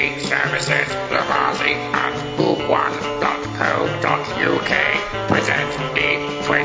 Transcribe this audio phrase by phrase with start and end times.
[0.00, 4.72] Free services, Lavazzi at book1.co.uk
[5.28, 6.08] present the
[6.46, 6.64] 20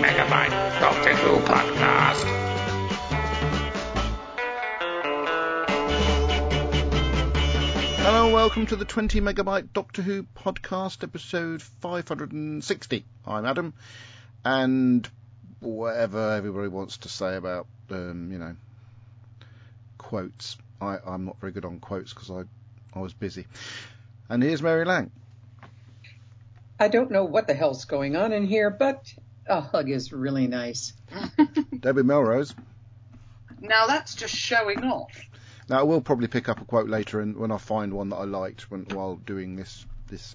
[0.00, 2.24] megabyte Doctor Who podcast.
[7.98, 13.04] Hello and welcome to the 20 megabyte Doctor Who podcast, episode 560.
[13.26, 13.74] I'm Adam,
[14.42, 15.06] and
[15.58, 18.56] whatever everybody wants to say about, um, you know,
[19.98, 20.56] quotes.
[20.80, 22.44] I, I'm not very good on quotes because I,
[22.94, 23.46] I was busy.
[24.28, 25.10] And here's Mary Lang.
[26.78, 29.12] I don't know what the hell's going on in here, but
[29.46, 30.92] a hug is really nice.
[31.80, 32.54] Debbie Melrose.
[33.60, 35.12] Now that's just showing off.
[35.68, 38.16] Now I will probably pick up a quote later, and when I find one that
[38.16, 40.34] I liked when, while doing this this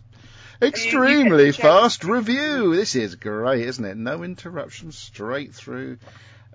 [0.62, 1.62] extremely check.
[1.62, 2.76] fast review.
[2.76, 3.98] This is great, isn't it?
[3.98, 5.98] No interruptions, straight through.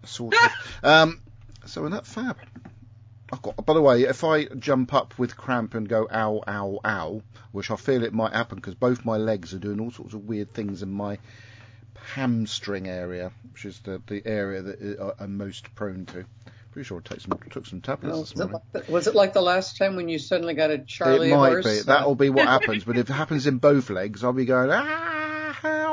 [0.05, 0.51] Sort of.
[0.85, 1.21] um,
[1.67, 2.37] so in that fab.
[3.43, 7.23] Got, by the way, if I jump up with cramp and go ow, ow, ow,
[7.53, 10.25] which I feel it might happen because both my legs are doing all sorts of
[10.27, 11.19] weird things in my
[12.15, 16.25] hamstring area, which is the, the area that I'm most prone to.
[16.73, 18.61] Pretty sure I took some, took some tablets Well, this was, it morning.
[18.75, 21.37] like the, was it like the last time when you suddenly got a Charlie it
[21.37, 21.65] might horse?
[21.67, 21.83] be.
[21.83, 22.85] That'll be what happens.
[22.85, 25.20] But if it happens in both legs, I'll be going, ah,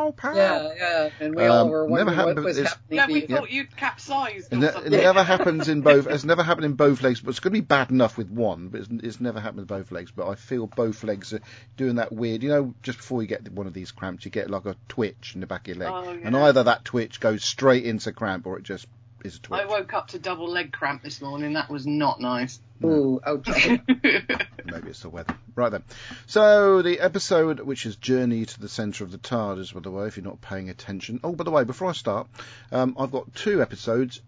[0.08, 0.36] help, help.
[0.36, 2.98] Yeah, yeah, and we all Um, were never wondering happened, what was happening.
[2.98, 3.28] No, to we you.
[3.28, 6.08] thought you'd capsized It, or ne- it never happens in both.
[6.08, 8.70] It's never happened in both legs, but it's going to be bad enough with one.
[8.70, 10.12] But it's, it's never happened with both legs.
[10.12, 11.42] But I feel both legs are
[11.78, 12.44] doing that weird.
[12.44, 15.32] You know, just before you get one of these cramps, you get like a twitch
[15.36, 16.28] in the back of your leg, Oh, yeah.
[16.28, 18.88] and either that twitch goes straight into cramp, or it just
[19.24, 19.60] is a twitch.
[19.62, 21.54] I woke up to double leg cramp this morning.
[21.54, 22.60] That was not nice.
[22.84, 23.48] Ooh, ouch.
[23.88, 25.36] Maybe it's the weather.
[25.56, 25.84] Right then.
[26.28, 30.08] So the episode, which is Journey to the Centre of the TARDIS, by the way,
[30.08, 31.20] if you're not paying attention.
[31.24, 32.28] Oh, by the way, before I start,
[32.72, 34.22] um, I've got two episodes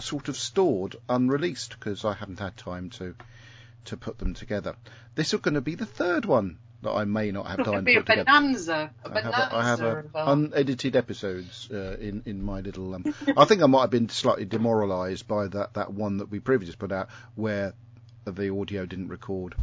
[0.00, 3.14] sort of stored, unreleased, because I haven't had time to
[3.86, 4.76] to put them together.
[5.14, 7.94] This is going to be the third one that I may not have time to
[7.94, 8.24] put together.
[8.24, 8.90] bonanza.
[9.04, 9.54] I have, bonanza.
[9.54, 12.94] a, I have a unedited episodes uh, in in my little.
[12.94, 16.40] Um, I think I might have been slightly demoralised by that that one that we
[16.40, 17.74] previously put out where
[18.32, 19.54] the audio didn't record.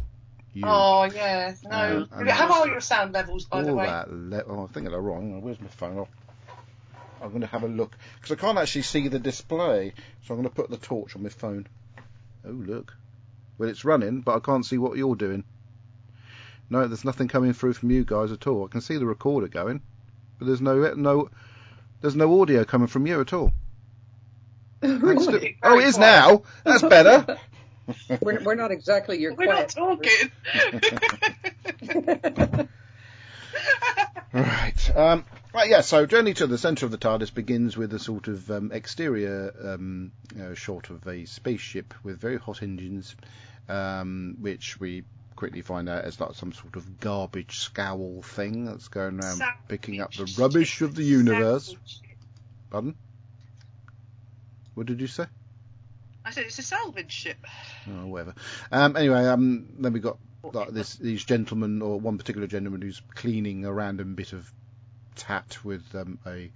[0.54, 0.64] You.
[0.66, 2.06] Oh yeah, no.
[2.12, 3.86] Um, and How are your sound levels, by the all way?
[3.86, 4.12] that.
[4.12, 5.40] Le- oh, I think they're wrong.
[5.40, 5.98] Where's my phone?
[5.98, 6.08] Oh,
[7.22, 9.94] I'm going to have a look because I can't actually see the display,
[10.26, 11.66] so I'm going to put the torch on my phone.
[12.46, 12.94] Oh look,
[13.58, 15.44] well it's running, but I can't see what you're doing.
[16.68, 18.64] No, there's nothing coming through from you guys at all.
[18.64, 19.80] I can see the recorder going,
[20.38, 21.30] but there's no no
[22.02, 23.52] there's no audio coming from you at all.
[24.82, 25.98] Thanks to- oh, it is quiet.
[25.98, 26.42] now.
[26.64, 27.38] That's better.
[28.20, 30.30] we're, we're not exactly your We're not talking.
[34.32, 34.96] Right.
[34.96, 35.68] Um, right.
[35.68, 35.82] Yeah.
[35.82, 39.52] So, journey to the centre of the TARDIS begins with a sort of um, exterior
[39.62, 43.14] um, uh, shot of a spaceship with very hot engines,
[43.68, 45.04] um, which we
[45.36, 49.56] quickly find out is like some sort of garbage scowl thing that's going around Salvage
[49.68, 51.66] picking up the rubbish of the universe.
[51.66, 52.18] Salvage ship.
[52.70, 52.94] Pardon?
[54.74, 55.26] What did you say?
[56.24, 57.38] I said it's a salvage ship.
[57.88, 58.34] Oh, whatever.
[58.70, 63.02] Um, anyway, um, then we got like this these gentlemen or one particular gentleman who's
[63.14, 64.50] cleaning a random bit of
[65.14, 66.50] tat with um, a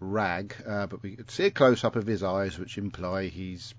[0.00, 3.74] rag, uh, but we could see a close up of his eyes, which imply he's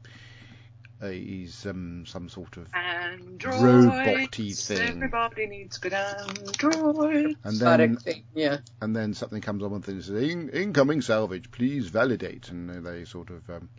[1.02, 3.62] uh, he's um, some sort of Androids.
[3.62, 4.88] Robot-y thing.
[4.88, 7.36] Everybody needs good androids.
[7.44, 8.58] and then thing, yeah.
[8.82, 13.30] and then something comes on and says In- incoming salvage, please validate, and they sort
[13.30, 13.70] of um,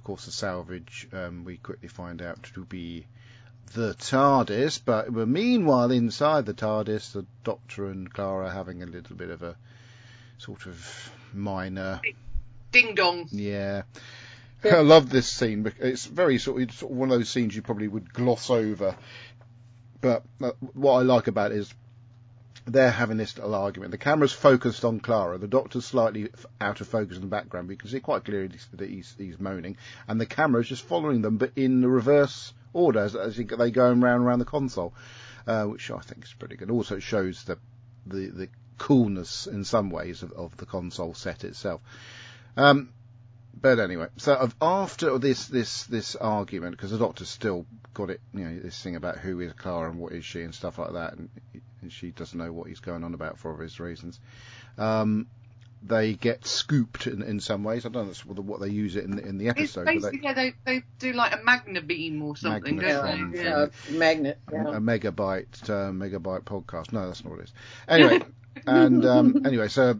[0.00, 3.04] of course the salvage um, we quickly find out to be
[3.74, 9.14] the TARDIS, but meanwhile inside the TARDIS, the Doctor and Clara are having a little
[9.14, 9.56] bit of a
[10.38, 12.00] sort of minor,
[12.72, 13.28] Ding dong.
[13.30, 13.82] yeah.
[14.64, 14.76] Yeah.
[14.76, 15.64] I love this scene.
[15.64, 18.10] bec- It's very sort of, it's sort of one of those scenes you probably would
[18.12, 18.96] gloss over,
[20.00, 21.74] but uh, what I like about it is
[22.66, 23.90] they're having this little argument.
[23.90, 25.38] The camera's focused on Clara.
[25.38, 27.68] The Doctor's slightly out of focus in the background.
[27.68, 29.76] but you can see quite clearly that he's, he's moaning,
[30.06, 33.88] and the camera's just following them, but in the reverse order as, as they go
[33.88, 34.94] round and around the console,
[35.46, 36.70] uh, which I think is pretty good.
[36.70, 37.58] Also, shows the
[38.06, 38.48] the, the
[38.78, 41.80] coolness in some ways of, of the console set itself.
[42.56, 42.92] Um,
[43.60, 48.44] but anyway, so after this this this argument, because the Doctor's still got it, you
[48.44, 51.14] know, this thing about who is Clara and what is she and stuff like that,
[51.14, 51.28] and,
[51.82, 54.18] and she doesn't know what he's going on about for obvious reasons.
[54.78, 55.26] Um,
[55.82, 57.86] they get scooped in, in some ways.
[57.86, 59.84] I don't know that's what, what they use it in the, in the It's episode,
[59.86, 63.38] but basically, yeah, they, they do like a magna beam or something, don't they?
[63.38, 63.66] Yeah, Yeah.
[63.96, 64.38] magnet.
[64.48, 64.76] they, Yeah.
[64.76, 66.92] a megabyte uh, megabyte podcast.
[66.92, 67.52] No, that's not what it is.
[67.88, 68.20] Anyway,
[68.66, 69.98] and um, anyway, so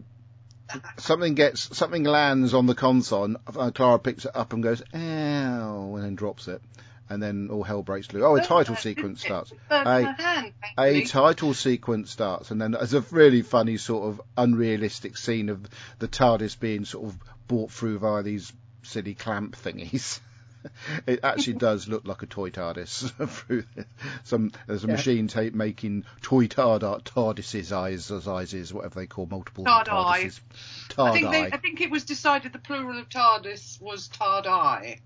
[0.97, 4.81] something gets something lands on the console, and uh, Clara picks it up and goes
[4.93, 6.61] "ow" and then drops it.
[7.09, 8.23] and then all hell breaks loose.
[8.23, 9.51] Oh, a title sequence starts.
[9.69, 15.17] A- hand, A title sequence starts, and then there's a really funny sort of unrealistic
[15.17, 15.67] scene of
[15.99, 18.53] the TARDIS being sort of brought through via these
[18.83, 20.19] silly clamp thingies.
[21.07, 23.11] It actually does look like a toy TARDIS.
[23.29, 23.63] through
[24.23, 24.93] some there's a Yeah.
[24.93, 29.87] machine tape making toy tard TARDIS's eyes, as eyes is whatever they call multiple Tard
[29.87, 30.39] TARDISes.
[30.97, 31.43] I think, they.
[31.51, 34.99] I think it was decided the plural of TARDIS was TARDI.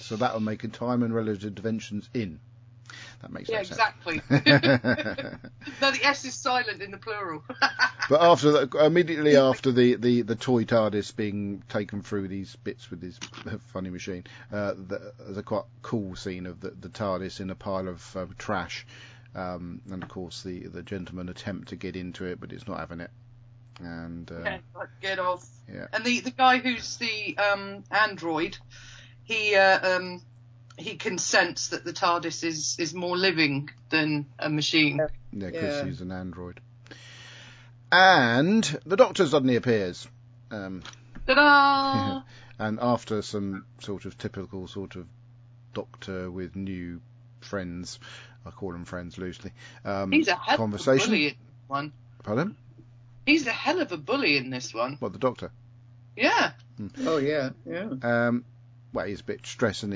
[0.00, 2.40] So that will make a time and relative dimensions in.
[3.20, 3.70] That makes Yeah, no sense.
[3.70, 4.22] exactly.
[5.80, 7.42] no, the S is silent in the plural.
[8.08, 12.90] But after that, immediately after the, the, the toy TARDIS being taken through these bits
[12.90, 13.18] with this
[13.66, 17.54] funny machine, uh, the, there's a quite cool scene of the, the TARDIS in a
[17.54, 18.86] pile of um, trash,
[19.34, 22.78] um, and of course the the gentleman attempt to get into it, but it's not
[22.78, 23.10] having it.
[23.80, 24.58] And uh, Yeah,
[25.02, 25.46] get off.
[25.70, 25.88] Yeah.
[25.92, 28.56] And the, the guy who's the um, android,
[29.24, 30.22] he uh, um,
[30.78, 34.98] he can sense that the TARDIS is, is more living than a machine.
[35.32, 35.84] yeah, because Yeah.
[35.86, 36.60] he's an android.
[37.90, 40.06] And the Doctor suddenly appears.
[40.50, 40.82] Um,
[41.26, 42.22] Ta-da!
[42.58, 45.06] and after some sort of typical sort of
[45.74, 47.00] doctor with new
[47.40, 47.98] friends,
[48.46, 49.52] I call them friends loosely,
[49.84, 51.10] um, He's a hell of a conversation.
[51.10, 51.34] bully in
[51.66, 51.92] one.
[52.22, 52.56] Pardon?
[53.26, 54.96] He's a hell of a bully in this one.
[55.00, 55.50] What the doctor?
[56.16, 56.52] Yeah.
[57.06, 57.90] Oh yeah, yeah.
[58.02, 58.44] Um,
[58.92, 59.92] well, he's a bit stressed, isn't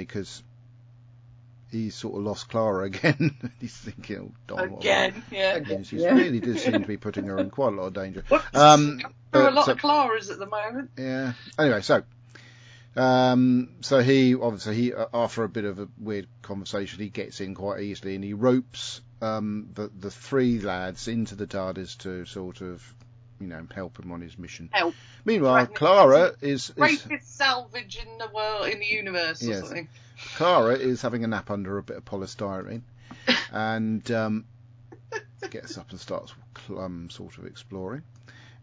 [1.72, 1.84] he?
[1.84, 3.36] He's sort of lost Clara again.
[3.60, 5.22] he's thinking, oh, Don, what Again.
[5.30, 5.54] Yeah.
[5.56, 5.84] Again.
[5.84, 6.14] She Yeah.
[6.14, 8.24] really does seem to be putting her in quite a lot of danger.
[8.28, 8.44] Whoops.
[8.54, 8.98] Um,
[9.32, 10.90] There are a but, lot uh, of Claras at the moment.
[10.98, 11.32] Yeah.
[11.58, 12.02] Anyway, so
[12.94, 17.40] um, so he obviously he uh, after a bit of a weird conversation, he gets
[17.40, 22.26] in quite easily and he ropes um, the the three lads into the TARDIS to
[22.26, 22.82] sort of
[23.42, 24.70] you know help him on his mission.
[24.72, 24.94] Help.
[25.24, 25.66] Meanwhile.
[25.66, 29.60] Clara is, is Greatest salvage in the world, in the universe, or Yes.
[29.60, 29.88] something.
[30.36, 32.82] Clara is having a nap under a bit of polystyrene,
[33.52, 34.44] and um,
[35.50, 36.32] gets up and starts
[36.70, 38.02] um, sort of exploring.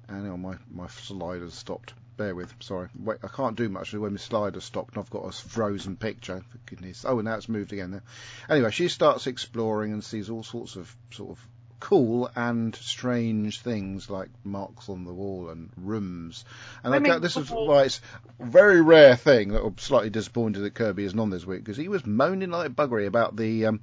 [0.08, 1.94] And oh, my my slider's stopped.
[2.18, 2.90] Bear with, sorry.
[2.98, 6.42] Wait, I can't do much when my slider's stopped and I've got a frozen picture.
[6.50, 7.06] For goodness.
[7.08, 7.92] Oh, and now it's moved again.
[7.92, 8.02] Now,
[8.50, 11.48] anyway, she starts exploring and sees all sorts of sort of
[11.80, 16.44] cool and strange things like marks on the wall and rooms.
[16.84, 18.02] And I Women got, this is before- why it's
[18.40, 21.78] a very rare thing that I'm slightly disappointed that Kirby isn't on this week because
[21.78, 23.82] he was moaning like buggery about the um,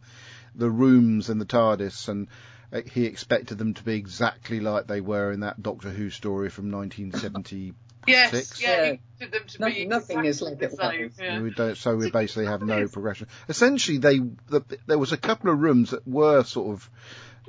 [0.55, 2.29] the rooms and the TARDIS and
[2.73, 6.51] uh, he expected them to be exactly like they were in that Doctor Who story
[6.51, 7.73] from 1970.
[8.09, 8.63] Yes, Six.
[8.63, 8.85] yeah, Yeah.
[8.93, 11.19] he wanted them to No- be nothing is like exactly it the same, was.
[11.19, 11.41] yeah.
[11.43, 13.27] We don't, so we basically have no progression.
[13.49, 16.89] Essentially, they the, there was a couple of rooms that were sort of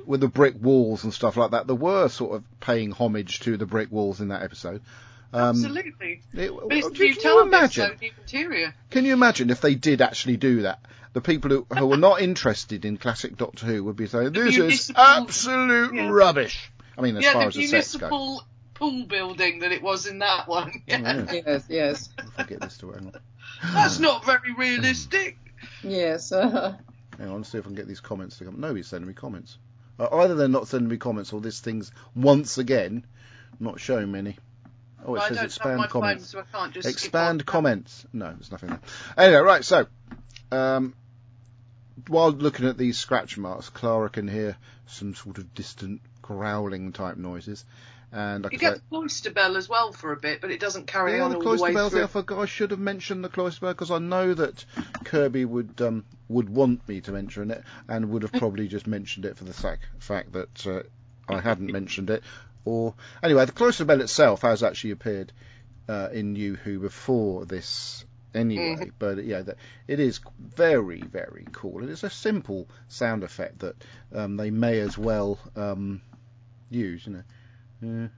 [0.08, 1.66] with the brick walls and stuff like that.
[1.66, 4.80] There were sort of paying homage to the brick walls in that episode.
[5.32, 6.22] Um, Absolutely.
[6.32, 7.90] it- But it's can you imagine?
[8.00, 8.74] interior.
[8.90, 10.80] Can you imagine if they did actually do that?
[11.12, 14.56] The people who, who were not interested in classic Doctor Who would be saying, "This
[14.56, 16.08] is absolute Yeah.
[16.10, 18.08] rubbish." I mean, as yeah, far the as the sets go.
[18.08, 18.42] municipal
[18.74, 20.82] pool building that it was in that one.
[20.86, 20.98] Yeah.
[21.28, 21.42] Oh, yeah.
[21.46, 23.12] Yes, yes, If I get this to hang on.
[23.74, 25.36] That's not very realistic.
[25.82, 26.30] yes.
[26.32, 26.76] Uh,
[27.18, 28.60] Hang on, see if I can get these comments to come.
[28.60, 29.58] Nobody's sending me comments.
[29.98, 33.04] Uh, either they're not sending me comments, or this thing's once again
[33.58, 34.36] not showing many.
[35.04, 36.32] Oh, it I says don't expand my comments.
[36.32, 38.06] phone, so I can't just expand comments.
[38.12, 38.80] No, there's nothing there.
[39.16, 39.64] Anyway, right.
[39.64, 39.86] So,
[40.50, 40.94] um,
[42.06, 47.16] while looking at these scratch marks, Clara can hear some sort of distant growling type
[47.16, 47.64] noises,
[48.12, 50.60] and like You get say, the cloister bell as well for a bit, but it
[50.60, 51.90] doesn't carry yeah, on the all the cloister way bells.
[51.90, 51.98] through.
[52.00, 52.04] there.
[52.08, 52.38] I forgot.
[52.40, 54.64] I should have mentioned the cloister bell because I know that
[55.04, 59.24] Kirby would um, would want me to mention it, and would have probably just mentioned
[59.24, 60.82] it for the fact fact that uh,
[61.28, 62.22] I hadn't mentioned it.
[62.64, 65.32] Or anyway, the cloister bell itself has actually appeared
[65.88, 68.04] uh, in New Who before this.
[68.34, 68.92] Anyway, Mhm.
[68.98, 69.56] but yeah, that
[69.86, 71.82] it is very, very cool.
[71.82, 73.74] It is a simple sound effect that
[74.14, 76.02] um, they may as well um,
[76.68, 77.06] use.
[77.06, 77.22] You know,
[77.80, 78.08] yeah.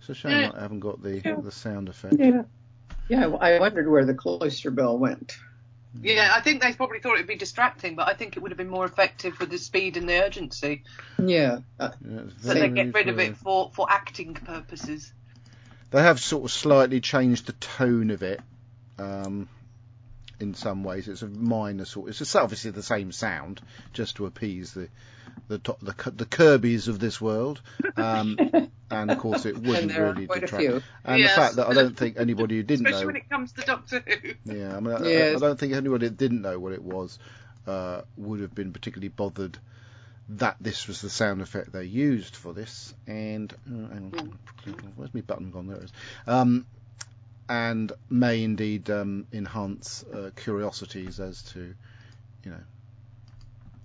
[0.00, 0.52] It's a shame Yeah.
[0.54, 1.40] I haven't got the Yeah.
[1.42, 2.14] the sound effect.
[2.18, 2.44] yeah.
[3.06, 5.36] Yeah, I wondered where the cloister bell went.
[6.02, 8.58] Yeah, I think they probably thought it'd be distracting, but I think it would have
[8.58, 10.82] been more effective with the speed and the urgency.
[11.18, 11.60] Yeah.
[11.78, 15.12] Uh, Yeah, So they get rid of it for, for acting purposes.
[15.90, 18.40] They have sort of slightly changed the tone of it.
[18.98, 19.48] Um,
[20.44, 22.08] in some ways, it's a minor sort.
[22.10, 23.60] It's just obviously the same sound,
[23.92, 24.88] just to appease the
[25.48, 27.60] the to- the, K- the Kirby's of this world.
[27.96, 28.38] Um,
[28.90, 30.62] and of course, it wouldn't there really are quite a detract.
[30.64, 30.82] few.
[31.04, 31.34] And Yes.
[31.34, 33.52] the fact that I don't think anybody who didn't know Especially know when it comes
[33.54, 34.34] to Doctor Who.
[34.54, 35.36] Yeah, I mean, I, I- Yes.
[35.42, 37.18] I don't think anybody that didn't know what it was
[37.66, 39.58] uh, would have been particularly bothered
[40.30, 42.94] that this was the sound effect they used for this.
[43.06, 44.38] And hang on,
[44.96, 45.66] where's my button gone?
[45.66, 45.92] There it is.
[46.28, 46.64] Um,
[47.48, 51.74] and may indeed um, enhance uh, curiosities as to,
[52.44, 52.60] you know,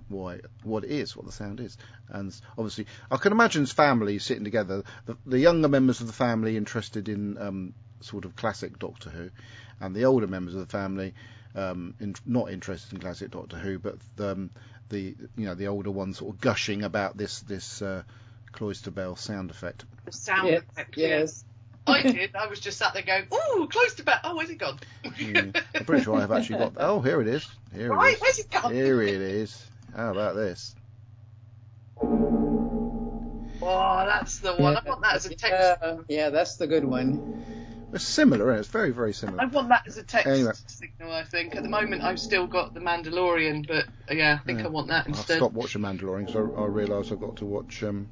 [0.07, 4.43] why what it is, what the sound is, and obviously I can imagine families sitting
[4.43, 9.09] together, the, the younger members of the family interested in um, sort of classic Doctor
[9.09, 9.29] Who,
[9.79, 11.13] and the older members of the family
[11.55, 14.49] um, in, not interested in classic Doctor Who, but um,
[14.89, 18.03] the you know the older ones sort of gushing about this this uh,
[18.51, 19.85] cloister bell sound effect.
[20.05, 20.97] The sound Yes, effect.
[20.97, 21.07] yeah.
[21.07, 21.43] yes.
[21.87, 22.35] I did.
[22.35, 24.19] I was just sat there going, "Ooh, cloister bell.
[24.23, 24.79] Oh, where's it gone?
[25.17, 25.43] Yeah.
[25.75, 26.73] I'm pretty sure I've actually got.
[26.77, 27.47] Oh, here it is.
[27.73, 28.21] Here right, it is.
[28.21, 28.73] where's it gone?
[28.73, 29.65] Here it is.
[29.95, 30.75] How about this?
[33.61, 34.77] Oh, that's the one.
[34.77, 35.79] I want that as a text.
[35.81, 37.43] Yeah, yeah, that's the good one.
[37.91, 38.49] It's similar.
[38.51, 38.59] Isn't?
[38.59, 39.41] It's very very similar.
[39.41, 40.51] I want that as a text Anyway.
[40.67, 41.11] signal.
[41.11, 44.65] I think at the moment I've still got the Mandalorian, but yeah, I think Yeah.
[44.65, 45.13] I want that instead.
[45.13, 45.37] I've instead.
[45.37, 48.07] stopped watching Mandalorian because I, I realised I've got to watch um,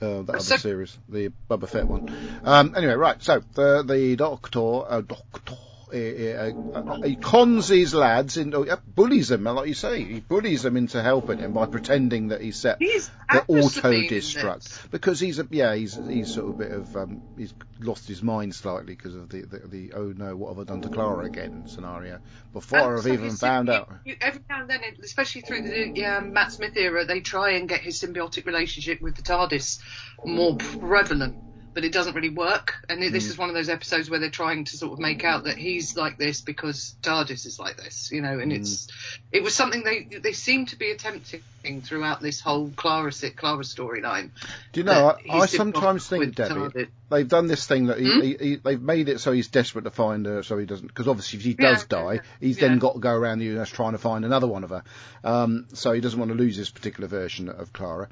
[0.00, 2.14] uh, that other series, the Boba Fett one.
[2.44, 3.22] Um, anyway, right.
[3.22, 5.56] So the the Doctor, uh, Doctor.
[5.92, 10.02] Uh, uh, uh, he cons these lads into, uh, bullies them, like you say.
[10.04, 14.90] He bullies them into helping him by pretending that he's set He's the auto destruct
[14.90, 18.22] because he's a yeah he's he's sort of a bit of um, he's lost his
[18.22, 21.24] mind slightly because of the, the the oh no what have I done to Clara
[21.24, 22.20] again scenario.
[22.52, 23.90] Before And I've so even found out.
[24.04, 27.68] you- every now and then, especially through the um, Matt Smith era, they try and
[27.68, 29.78] get his symbiotic relationship with the TARDIS
[30.24, 31.36] more prevalent,
[31.78, 32.74] but it doesn't really work.
[32.88, 33.30] And this Mm.
[33.30, 35.96] is one of those episodes where they're trying to sort of make out that he's
[35.96, 38.40] like this because TARDIS is like this, you know.
[38.40, 38.56] And Mm.
[38.56, 38.88] it's
[39.30, 41.44] it was something they they seem to be attempting
[41.82, 44.32] throughout this whole Clara Clara storyline.
[44.72, 45.16] Do you know?
[45.30, 46.88] I, I sometimes think, Debbie, TARDIS.
[47.10, 48.20] they've done this thing that he, Hmm?
[48.22, 50.88] he, he, they've made it so he's desperate to find her, so he doesn't.
[50.88, 52.70] Because obviously, if he Yeah, does die, yeah, he's yeah.
[52.70, 54.82] then got to go around the universe trying to find another one of her.
[55.22, 58.08] Um, so he doesn't want to lose this particular version of Clara.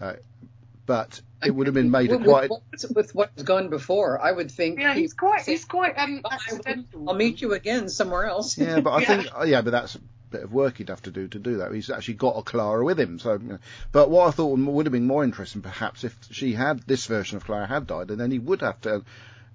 [0.00, 0.12] Uh,
[0.88, 2.50] but it would have been made With, quite.
[2.50, 4.80] with, with what's gone before, I would think.
[4.80, 6.22] Yeah, he's quite he's quite um,
[7.06, 8.56] I'll- meet you again somewhere else.
[8.56, 9.06] Yeah, but I Yeah.
[9.06, 11.58] think oh, yeah, but that's a bit of work he'd have to do to do
[11.58, 11.72] that.
[11.72, 13.18] He's actually got a Clara with him.
[13.18, 13.58] So, you know.
[13.92, 17.36] but what I thought would have been more interesting, perhaps, if she had this version
[17.36, 19.04] of Clara had died, and then he would have to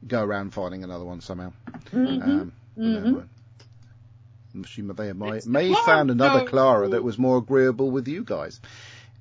[0.07, 1.51] go around finding another one somehow.
[1.93, 3.29] Um, but never mind.
[4.67, 6.49] She may, may, may the found another Clara.
[6.49, 8.61] Clara that was more agreeable with you guys.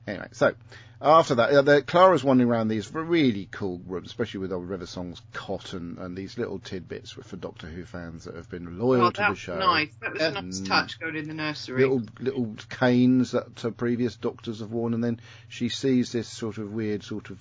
[0.07, 0.55] Anyway, so
[1.03, 4.87] after that, uh, the, Clara's wandering around these really cool rooms, especially with old River
[4.87, 9.11] Song's cotton and these little tidbits for Doctor Who fans that have been loyal Oh,
[9.11, 9.59] to that the was show.
[9.59, 9.89] nice.
[10.01, 11.83] That was a nice touch going in the nursery.
[11.83, 16.59] Little little canes that uh, previous doctors have worn, and then she sees this sort
[16.59, 17.39] of weird sort of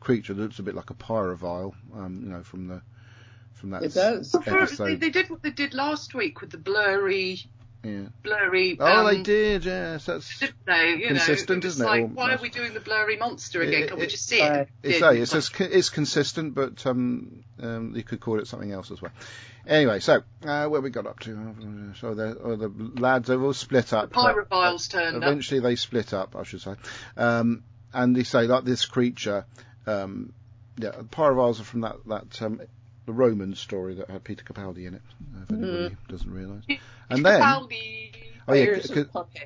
[0.00, 2.82] creature that looks a bit like a pyrovile, um, you know, from the
[3.54, 4.32] from that It does.
[4.32, 7.40] Well, for- they, they did what they did last week with the blurry,
[7.84, 8.06] Yeah.
[8.24, 8.76] blurry.
[8.80, 9.64] Oh, um, they did.
[9.64, 11.00] Yes, that's Didn't?
[11.00, 11.88] You Consistent, know, it was isn't it?
[11.88, 13.84] like, Or- why are we doing the blurry monster again?
[13.84, 14.48] It- Can we just see it?
[14.50, 14.68] Right.
[14.82, 18.90] It's, a, it's, as, it's consistent, but um, um, you could call it something else
[18.90, 19.12] as well.
[19.66, 21.92] Anyway, so uh, where we got up to?
[22.00, 22.68] So the, oh, the
[23.00, 24.12] lads have all split the up.
[24.12, 25.22] pyroviles turned up.
[25.22, 26.74] Eventually, they split up, I should say,
[27.16, 29.44] um, and they say like this creature.
[29.86, 30.32] Um,
[30.78, 32.60] yeah, pyroviles are from that that um,
[33.06, 35.02] the Roman story that had Peter Capaldi in it.
[35.36, 36.64] uh, If anybody doesn't realise.
[37.10, 38.10] And then, Capaldi.
[38.48, 39.42] oh yeah, Fires c- of c- Pompeii.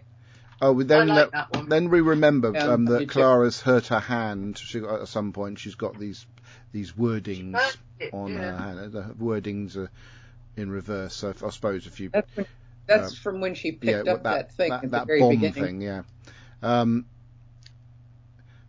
[0.60, 1.68] oh we then I like uh, that one.
[1.68, 3.06] then we remember Yeah, um, that too.
[3.06, 4.58] Clara's hurt her hand.
[4.58, 5.58] She got at some point.
[5.58, 6.26] She's got these
[6.72, 8.38] these wordings it, on yeah.
[8.52, 8.92] her hand.
[8.92, 9.90] The wordings are
[10.56, 11.14] in reverse.
[11.14, 12.46] So if, I suppose if you That's, when,
[12.86, 15.20] that's Uh, from when she picked yeah, up that, thing that, at that the very
[15.20, 15.64] bomb beginning.
[15.64, 16.02] thing, yeah.
[16.62, 17.06] Um,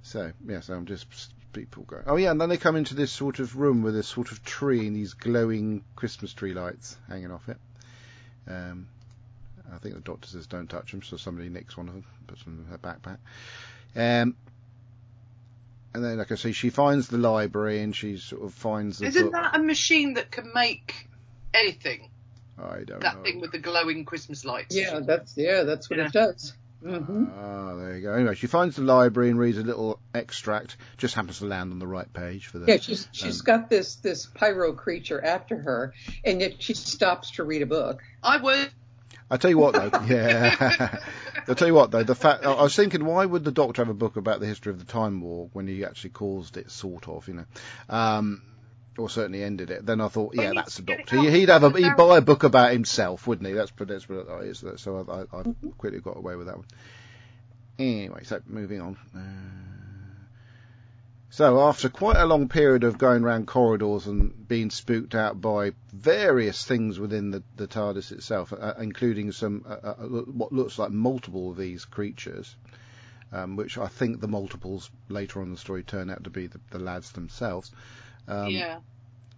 [0.01, 1.07] so yeah, so I'm just
[1.53, 2.01] people go.
[2.05, 4.43] Oh yeah, and then they come into this sort of room with this sort of
[4.43, 7.57] tree and these glowing Christmas tree lights hanging off it.
[8.47, 8.87] Um,
[9.73, 12.43] I think the doctor says don't touch them, so somebody nicks one of them, puts
[12.43, 13.17] them in her backpack.
[13.95, 14.35] Um,
[15.93, 19.05] and then, like I say, she finds the library and she sort of finds the
[19.05, 19.33] Isn't book.
[19.33, 21.07] that a machine that can make
[21.53, 22.09] anything?
[22.57, 22.99] I don't know.
[22.99, 23.23] That know.
[23.23, 24.75] thing with the glowing Christmas lights.
[24.75, 26.07] Yeah, that's yeah, that's what Yeah.
[26.07, 26.53] it does.
[26.83, 28.13] Hmm Ah, there you go.
[28.13, 30.77] Anyway, she finds the library and reads a little extract.
[30.97, 32.67] Just happens to land on the right page for the.
[32.67, 35.93] Yeah, she's she's Um, got this this pyro creature after her,
[36.25, 38.01] and yet she stops to read a book.
[38.21, 38.71] I would.
[39.29, 39.99] I tell you what, though.
[40.07, 40.99] yeah.
[41.47, 42.03] I tell you what, though.
[42.03, 44.71] The fact I was thinking, why would the Doctor have a book about the history
[44.71, 47.45] of the Time War when he actually caused it, sort of, you know,
[47.89, 48.41] um,
[48.97, 49.85] or certainly ended it?
[49.85, 51.31] Then I thought, yeah, that's the needs to get Doctor.
[51.31, 53.53] He'd have a he'd buy a book about himself, wouldn't he?
[53.53, 54.63] That's that's what it is.
[54.77, 55.69] So I, I, I Mm-hmm.
[55.71, 56.65] quickly got away with that one.
[57.79, 58.97] Anyway, so moving on.
[59.15, 59.19] Uh,
[61.31, 65.71] so after quite a long period of going around corridors and being spooked out by
[65.91, 70.91] various things within the, the TARDIS itself, uh, including some uh, uh, what looks like
[70.91, 72.55] multiple of these creatures,
[73.31, 76.45] um, which I think the multiples later on in the story turn out to be
[76.45, 77.71] the, the lads themselves.
[78.27, 78.77] Um, yeah.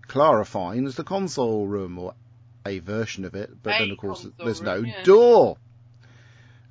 [0.07, 2.13] Clara finds the console room or
[2.65, 5.03] a version of it, but A then of course there's no yeah.
[5.03, 5.57] door.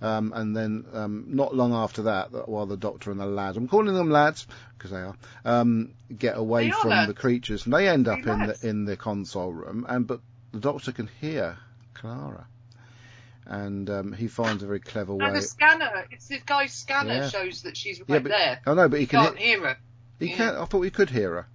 [0.03, 3.69] Um, and then um, not long after that, while the doctor and the lads, I'm
[3.69, 7.09] calling them lads because they are, um, get away are from lads.
[7.09, 10.21] the creatures, and they end up in the in the console room, and but
[10.53, 11.57] the doctor can hear
[11.95, 12.47] Clara,
[13.47, 15.33] and um, he finds a very clever way.
[15.33, 16.07] the scanner.
[16.11, 17.29] It's the guy's scanner Yeah.
[17.31, 18.61] shows that she's right Yeah, but- there.
[18.67, 19.59] Oh no, but he You can can't hear.
[19.61, 19.77] hear her.
[20.19, 20.37] He yeah.
[20.37, 20.55] can.
[20.57, 21.47] I thought he could hear her.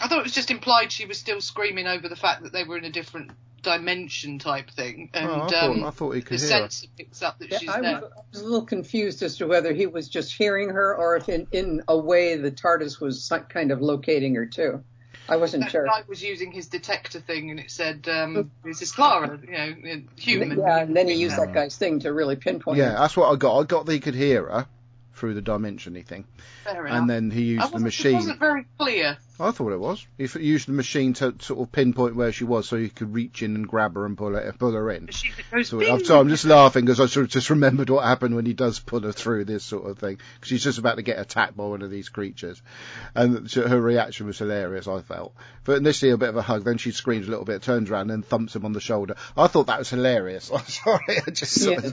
[0.00, 2.64] I thought it was just implied she was still screaming over the fact that they
[2.64, 3.30] were in a different
[3.62, 5.48] dimension type thing, and oh, I, um,
[5.80, 6.56] thought, I thought he the could hear her.
[6.70, 8.00] sensor picks up that Yeah, she's I, there.
[8.00, 11.16] was, I was a little confused as to whether he was just hearing her or
[11.16, 14.82] if in, in a way the TARDIS was kind of locating her too.
[15.28, 15.84] I wasn't That sure.
[15.84, 20.02] guy was using his detector thing, and it said, um, "This is Clara, you know,
[20.16, 22.78] human." Yeah, and then he used that guy's thing to really pinpoint.
[22.78, 22.96] Yeah, her.
[23.00, 23.58] that's what I got.
[23.58, 24.66] I got that he could hear her
[25.14, 26.24] through the dimensiony thing,
[26.64, 26.98] Fair enough.
[26.98, 28.14] and then he I used the wasn't, It machine.
[28.14, 29.18] wasn't very clear.
[29.40, 30.04] I thought it was.
[30.16, 33.14] He f- used the machine to sort of pinpoint where she was, so he could
[33.14, 35.06] reach in and grab her and pull her, pull her in.
[35.06, 37.50] The sheep that goes, So I'm, so I'm just laughing because I sort of just
[37.50, 40.18] remembered what happened when he does pull her through this sort of thing.
[40.34, 42.60] Because she's just about to get attacked by one of these creatures,
[43.14, 44.88] and so her reaction was hilarious.
[44.88, 47.62] I felt, but initially a bit of a hug, then she screams a little bit,
[47.62, 49.14] turns around, and thumps him on the shoulder.
[49.36, 50.50] I thought that was hilarious.
[50.54, 51.84] I'm sorry, I just sort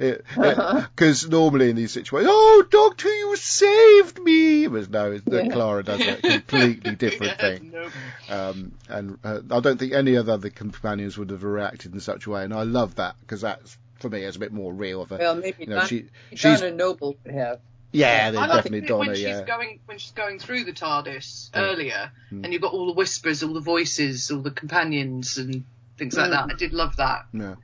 [0.00, 0.16] Yeah.
[0.30, 1.30] because uh-huh.
[1.30, 4.66] normally in these situations, oh Doctor, you saved me.
[4.68, 5.48] But no, it's, Yeah.
[5.48, 7.70] Clara does a completely different thing.
[7.72, 7.92] nope.
[8.28, 12.00] Um, and uh, I don't think any of the other companions would have reacted in
[12.00, 12.44] such a way.
[12.44, 15.16] And I love that because that's for me is a bit more real of a.
[15.18, 17.60] Well, maybe you know, Don- she, she's Donna Noble would have.
[17.92, 19.06] yeah, like definitely it Donna.
[19.10, 21.60] when she's going when she's going through the TARDIS Yeah.
[21.62, 22.44] earlier, Mm.
[22.44, 25.64] and you've got all the whispers, all the voices, all the companions, and
[25.96, 26.50] things like that.
[26.50, 27.26] I did love that.
[27.32, 27.54] yeah.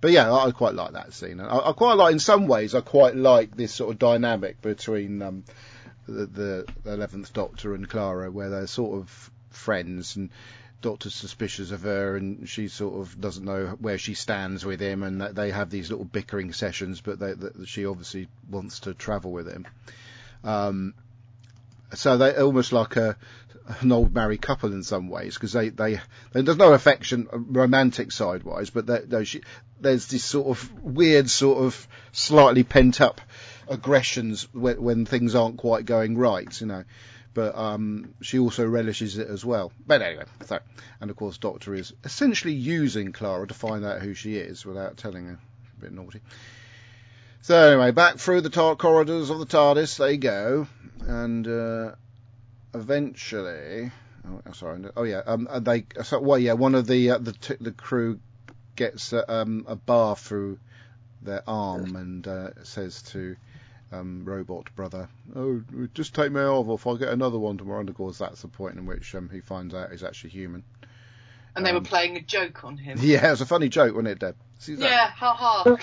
[0.00, 1.40] But yeah, I, I quite like that scene.
[1.40, 5.22] I, I quite like, in some ways, I quite like this sort of dynamic between
[5.22, 5.44] um,
[6.06, 10.30] the the Eleventh Doctor and Clara, where they're sort of friends and.
[10.80, 15.04] Doctor's suspicious of her, and she sort of doesn't know where she stands with him,
[15.04, 17.00] and they have these little bickering sessions.
[17.00, 17.34] But they,
[17.66, 19.64] she obviously wants to travel with him.
[20.42, 20.94] Um,
[21.94, 23.16] so they're almost like a
[23.80, 26.00] an old married couple in some ways because they, they
[26.32, 29.42] there's no affection uh, romantic side wise, but they, they, she,
[29.80, 33.20] there's this sort of weird sort of slightly pent up
[33.72, 36.84] aggressions when, when things aren't quite going right, you know.
[37.34, 39.72] But um, she also relishes it as well.
[39.86, 40.58] But anyway, so
[41.00, 44.98] and of course, Doctor is essentially using Clara to find out who she is without
[44.98, 45.38] telling her.
[45.78, 46.20] A bit naughty.
[47.40, 50.68] So anyway, back through the tar- corridors of the TARDIS they go,
[51.06, 51.92] and uh,
[52.74, 53.90] eventually,
[54.28, 57.56] oh, sorry, oh yeah, um, they, so, well, yeah, one of the uh, the t-
[57.60, 58.20] the crew
[58.76, 60.58] gets uh, um, a bar through
[61.22, 63.36] their arm and uh, says to
[63.92, 65.62] um, robot brother, "Oh,
[65.94, 68.76] just take me off, I'll get another one tomorrow." And of course, that's the point
[68.76, 70.64] in which um, he finds out he's actually human.
[71.54, 72.98] And they Um, were playing a joke on him.
[73.02, 74.36] Yeah, it was a funny joke, wasn't it, Deb?
[74.58, 74.82] See that?
[74.90, 75.76] Yeah, ha ha.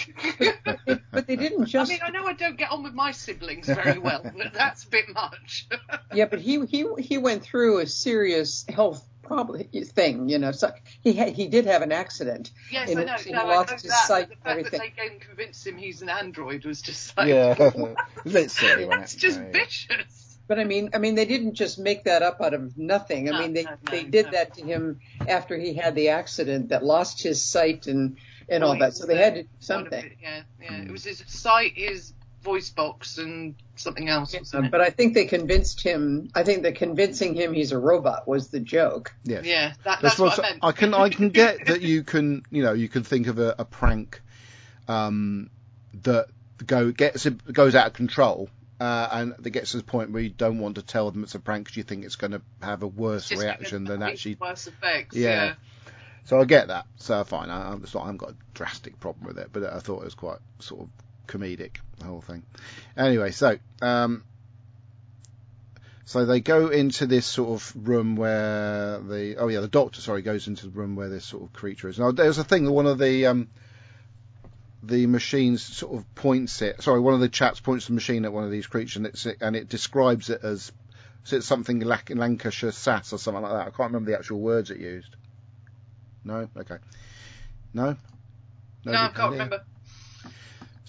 [1.11, 3.99] But they didn't I mean, I know I don't get on with my siblings very
[3.99, 5.67] well, but that's a bit much.
[6.13, 10.27] Yeah, but he he he went through a serious health problem thing.
[10.29, 12.51] You know, so he had, he did have an accident.
[12.71, 13.13] yes, In I know.
[13.13, 14.07] which he No, I know lost that.
[14.07, 14.79] sight the fact everything.
[14.79, 17.55] that they can convince him he's an android was just like, Yeah,
[18.25, 19.51] it's a bit that's just Yeah, yeah.
[19.51, 20.25] vicious.
[20.47, 23.29] But I mean, I mean, they didn't just make that up out of nothing.
[23.29, 24.31] I No, mean, they no, no, they did no.
[24.31, 28.17] that to him after he had the accident that lost his sight and
[28.49, 28.95] and all that.
[28.95, 30.03] So they had to do something.
[30.03, 30.69] it, Yeah, yeah.
[30.71, 30.85] Mm.
[30.87, 34.33] It was his sight, his voice box, and something else.
[34.33, 34.71] wasn't?
[34.71, 36.29] But I think they convinced him.
[36.35, 39.13] I think that convincing him he's a robot was the joke.
[39.23, 39.45] Yes.
[39.45, 40.59] yeah, that, That's that's what what I meant.
[40.63, 43.55] I can I can get that you can you know you can think of a,
[43.59, 44.21] a prank
[44.87, 45.49] um,
[46.03, 46.27] that
[46.65, 48.49] go gets goes out of control
[48.79, 51.35] uh, and that gets to the point where you don't want to tell them it's
[51.35, 54.37] a prank because you think it's going to have a worse reaction than actually.
[54.39, 55.15] worse effects.
[55.15, 55.29] Yeah.
[55.29, 55.53] Yeah.
[56.25, 56.85] So I get that.
[56.97, 57.49] So fine.
[57.49, 60.05] I, I'm not, I haven't got a drastic problem with it, but I thought it
[60.05, 60.89] was quite sort of
[61.29, 62.43] comedic the whole thing.
[62.97, 64.23] Anyway, so um,
[66.05, 70.21] so they go into this sort of room where the oh yeah the doctor sorry
[70.21, 71.99] goes into the room where this sort of creature is.
[71.99, 73.47] Now there's a thing that one of the um,
[74.81, 76.81] the machines sort of points it.
[76.81, 79.25] Sorry, one of the chaps points the machine at one of these creatures and, it's,
[79.25, 80.71] and it describes it as
[81.25, 83.67] so it's something Lac- Lancashire sass or something like that.
[83.67, 85.15] I can't remember the actual words it used.
[86.23, 86.77] No, okay,
[87.73, 87.95] no.
[88.85, 89.61] No, I can't remember.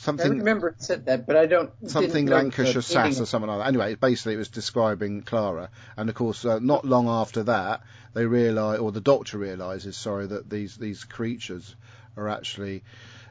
[0.00, 1.70] I Something remember it said that, but I don't.
[1.86, 3.68] something didn't know the Lancashire sass or something like that.
[3.68, 7.82] Anyway, basically it was describing Clara, and of course, uh, not long after that,
[8.14, 11.76] they realise, or the Doctor realises, sorry, that these these creatures
[12.16, 12.82] are actually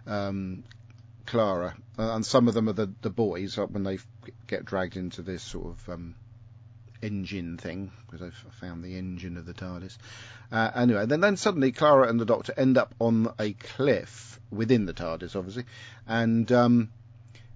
[0.05, 0.63] um,
[1.25, 3.97] Clara, and some of them are the the boys uh, when they
[4.45, 6.13] get dragged into this sort of um,
[7.01, 9.97] engine thing because I've found the engine of the TARDIS.
[10.51, 14.85] Uh, anyway, then then suddenly Clara and the Doctor end up on a cliff within
[14.85, 15.65] the TARDIS, obviously,
[16.07, 16.89] and um,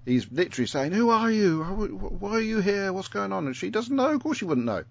[0.05, 1.63] he's literally saying, "Who are you?
[1.63, 2.93] Why are you here?
[2.93, 4.09] What's going on?" And she doesn't know.
[4.13, 4.83] Of course, she wouldn't know.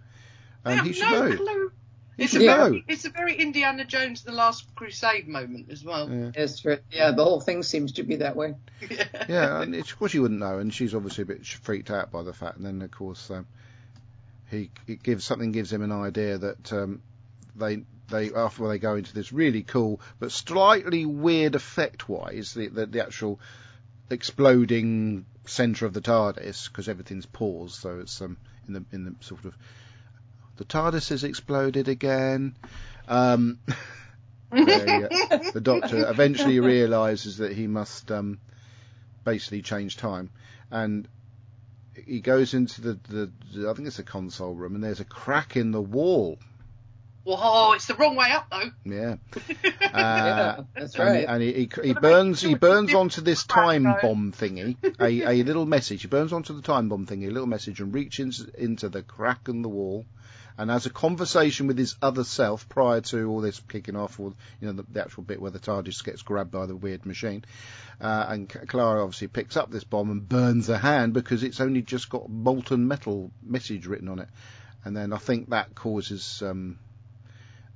[0.65, 1.37] And Yeah, he should no know.
[1.37, 1.73] clue.
[2.17, 2.45] He It's a, know.
[2.45, 6.11] very, it's a very Indiana Jones the Last Crusade moment as well.
[6.11, 6.31] Yeah.
[6.35, 6.81] It's right.
[6.91, 8.55] Yeah, the whole thing seems to be that way.
[9.29, 12.13] yeah, and it's, of course you wouldn't know, and she's obviously a bit freaked out
[12.13, 12.59] by the fact.
[12.59, 13.47] And then of course um,
[14.53, 17.03] he it gives something gives him an idea that um,
[17.57, 22.69] they they after they go into this really cool but slightly weird effect wise the,
[22.69, 23.41] the the actual
[24.11, 28.37] exploding centre of the TARDIS because everything's paused, so it's um
[28.67, 29.57] in the in the sort of
[30.57, 32.55] the TARDIS has exploded again.
[33.09, 33.59] Um,
[34.51, 38.39] where, uh, the Doctor eventually realises that he must um,
[39.25, 40.31] basically change time,
[40.71, 41.09] and
[41.95, 45.05] he goes into the, the, the I think it's a console room, and there's a
[45.05, 46.39] crack in the wall.
[47.25, 48.71] Whoa, it's the wrong way up though.
[48.85, 49.17] Yeah,
[49.65, 51.25] yeah, uh, that's and, right.
[51.29, 55.67] and he, he, he burns he burns onto this time bomb thingy, a, a little
[55.67, 56.03] message.
[56.03, 59.49] He burns onto the time bomb thingy, a little message, and reaches into the crack
[59.49, 60.05] in the wall,
[60.59, 64.35] and has a conversation with his other self prior to all this kicking off, or
[64.61, 67.45] you know the, the actual bit where the TARDIS gets grabbed by the weird machine.
[68.01, 71.83] Uh, and Clara obviously picks up this bomb and burns her hand because it's only
[71.83, 74.29] just got molten metal message written on it,
[74.85, 76.79] and then I think that causes um,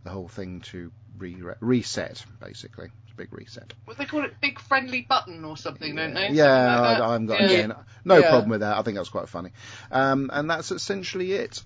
[0.05, 2.91] the whole thing to re- reset basically.
[3.05, 3.73] It's a big reset.
[3.87, 6.29] Well, they call it Big Friendly Button or something, don't they?
[6.31, 7.01] Yeah, like.
[7.01, 7.47] I, haven't got Yeah.
[7.47, 7.75] again.
[8.05, 8.29] No Yeah.
[8.31, 8.77] problem with that.
[8.77, 9.51] I think that's quite funny.
[9.91, 11.63] Um, and that's essentially it.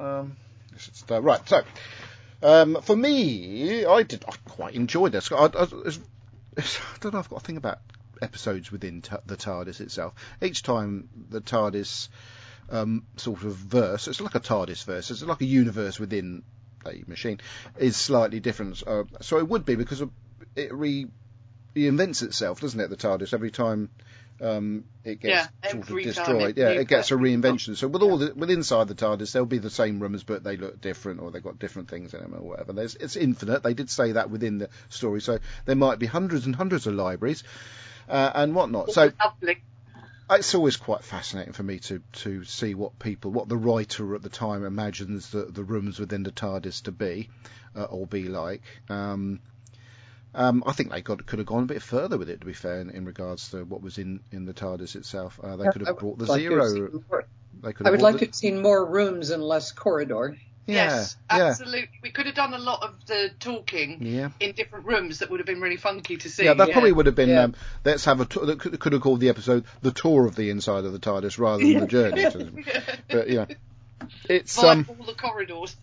[0.00, 0.36] Um,
[0.72, 1.62] let's just, uh, right, so
[2.42, 4.24] um, for me, I did.
[4.26, 5.32] I quite enjoyed this.
[5.32, 5.48] I, I, I
[7.00, 7.18] don't know.
[7.18, 7.80] I've got a thing about
[8.22, 10.14] episodes within t- the TARDIS itself.
[10.42, 12.08] Each time the TARDIS
[12.70, 15.10] um, sort of verse, it's like a TARDIS verse.
[15.10, 16.42] It's like a universe within
[16.86, 17.40] a machine
[17.76, 18.82] is slightly different.
[18.86, 20.02] Uh, so it would be because
[20.54, 21.06] it re
[21.74, 22.90] reinvents itself, doesn't it?
[22.90, 23.90] The TARDIS every time
[24.40, 26.50] um, it gets Yeah, sort of destroyed.
[26.50, 27.76] it yeah, it gets a reinvention.
[27.76, 30.56] So with all the, with inside the TARDIS, there'll be the same rooms, but they
[30.56, 32.72] look different, or they've got different things in them, or whatever.
[32.72, 33.62] There's, it's infinite.
[33.62, 36.94] They did say that within the story, so there might be hundreds and hundreds of
[36.94, 37.44] libraries.
[38.08, 38.90] Uh, and whatnot.
[38.90, 39.58] So Lovely.
[40.30, 44.22] it's always quite fascinating for me to to see what people, what the writer at
[44.22, 47.28] the time imagines the the rooms within the TARDIS to be,
[47.76, 48.62] uh, or be like.
[48.88, 49.40] Um,
[50.34, 52.52] um, I think they got, could have gone a bit further with it, to be
[52.52, 55.40] fair, in, in regards to what was in, in the TARDIS itself.
[55.42, 57.02] Uh, they could have brought the like zero.
[57.60, 60.36] They could I would like the, to have seen more rooms and less corridor.
[60.66, 61.88] yeah, yes, yeah, absolutely.
[62.02, 64.28] We could have done a lot of the talking yeah.
[64.38, 66.44] in different rooms that would have been really funky to see.
[66.44, 66.74] Yeah, that yeah.
[66.74, 67.30] probably would have been.
[67.30, 67.44] Yeah.
[67.44, 68.26] Um, let's have a.
[68.26, 71.00] T- that could, could have called the episode "The Tour of the Inside of the
[71.00, 72.30] TARDIS" rather than the journey.
[72.30, 72.64] to-
[73.08, 73.46] but yeah,
[74.28, 74.86] it's Via um.
[74.88, 75.74] all the corridors.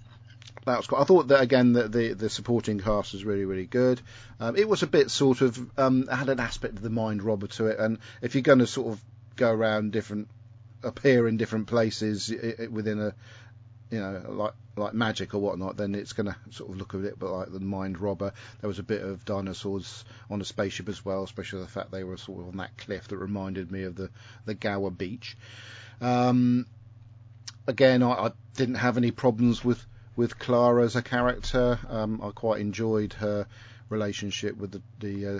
[0.65, 1.01] That was quite.
[1.01, 4.01] I thought that again that the the supporting cast was really really good.
[4.39, 7.47] Um, it was a bit sort of um, had an aspect of the mind robber
[7.47, 9.01] to it, and if you're going to sort of
[9.35, 10.27] go around different,
[10.83, 13.13] appear in different places i i within a,
[13.91, 16.97] you know, like like magic or whatnot, then it's going to sort of look a
[16.97, 18.33] bit like the mind robber.
[18.59, 22.03] There was a bit of dinosaurs on a spaceship as well, especially the fact they
[22.03, 24.09] were sort of on that cliff that reminded me of the
[24.45, 25.37] the Gower Beach.
[26.01, 26.65] Um,
[27.67, 31.79] again, I, I didn't have any problems with with Clara as a character.
[31.89, 33.47] Um, I quite enjoyed her
[33.89, 35.39] relationship with the the uh,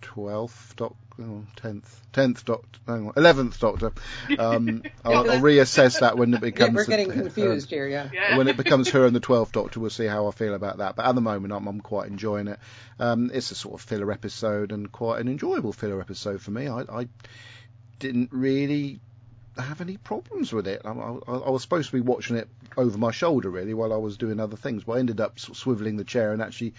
[0.00, 2.78] twelfth Doctor, oh, tenth, tenth Doctor,
[3.16, 3.92] eleventh Doctor.
[4.38, 6.74] Um, I'll, I'll reassess that when it Yeah, becomes.
[6.74, 8.08] we're the- getting her- confused here, yeah.
[8.12, 8.36] Yeah.
[8.36, 10.96] when it becomes her and the Twelfth Doctor, we'll see how I feel about that.
[10.96, 12.58] But at the moment, I'm, I'm quite enjoying it.
[12.98, 16.68] Um, it's a sort of filler episode and quite an enjoyable filler episode for me.
[16.68, 17.08] I, I
[17.98, 19.00] didn't really
[19.62, 20.82] have any problems with it.
[20.84, 23.96] I, I, I was supposed to be watching it over my shoulder really while I
[23.96, 26.74] was doing other things, but I ended up swiveling the chair and actually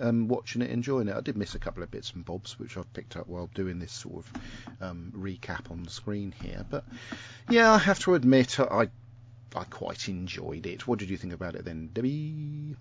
[0.00, 1.16] um, watching it, enjoying it.
[1.16, 3.78] I did miss a couple of bits and bobs which I've picked up while doing
[3.78, 4.42] this sort of
[4.80, 6.64] um, recap on the screen here.
[6.68, 6.84] But
[7.48, 8.88] yeah, I have to admit I
[9.56, 10.88] I quite enjoyed it.
[10.88, 12.76] What did you think about it then, Debbie?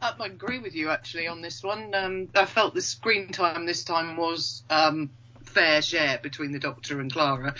[0.00, 1.94] I agree with you actually on this one.
[1.94, 5.10] Um, I felt the screen time this time was um,
[5.44, 7.54] fair share between the Doctor and Clara.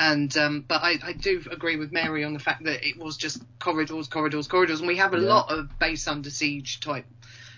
[0.00, 3.18] And um, but I, I do agree with Mary on the fact that it was
[3.18, 5.28] just corridors, corridors, corridors, and we have a Yeah.
[5.28, 7.04] lot of base under siege type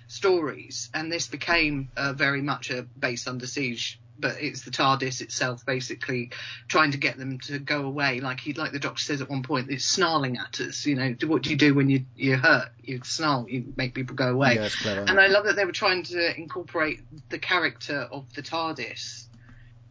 [0.09, 4.01] stories, and this became uh, very much a base under siege.
[4.19, 6.31] But it's the TARDIS itself basically
[6.69, 8.21] trying to get them to go away.
[8.21, 10.85] Like he, like the Doctor says at one point, it's snarling at us.
[10.85, 12.71] You know, what do you do when you you're hurt?
[12.83, 13.47] You snarl.
[13.49, 14.57] You make people go away.
[14.57, 15.05] Yeah, clever.
[15.09, 17.01] And I love that they were trying to incorporate
[17.31, 19.29] the character of the TARDIS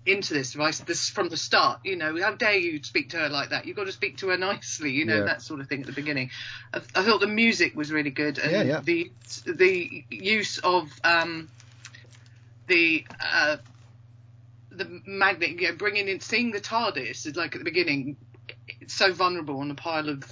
[0.05, 1.79] into this device this from the start.
[1.83, 3.65] You know, how dare you speak to her like that?
[3.65, 4.91] You've got to speak to her nicely.
[4.91, 5.23] You know, Yeah.
[5.25, 6.31] that sort of thing at the beginning.
[6.73, 8.81] I, I thought the music was really good, and Yeah, yeah.
[8.81, 9.11] the
[9.45, 11.49] the use of um,
[12.67, 13.57] the uh,
[14.71, 18.15] the magnet, you know, bringing in, seeing the TARDIS is like at the beginning,
[18.79, 20.23] it's so vulnerable on a pile of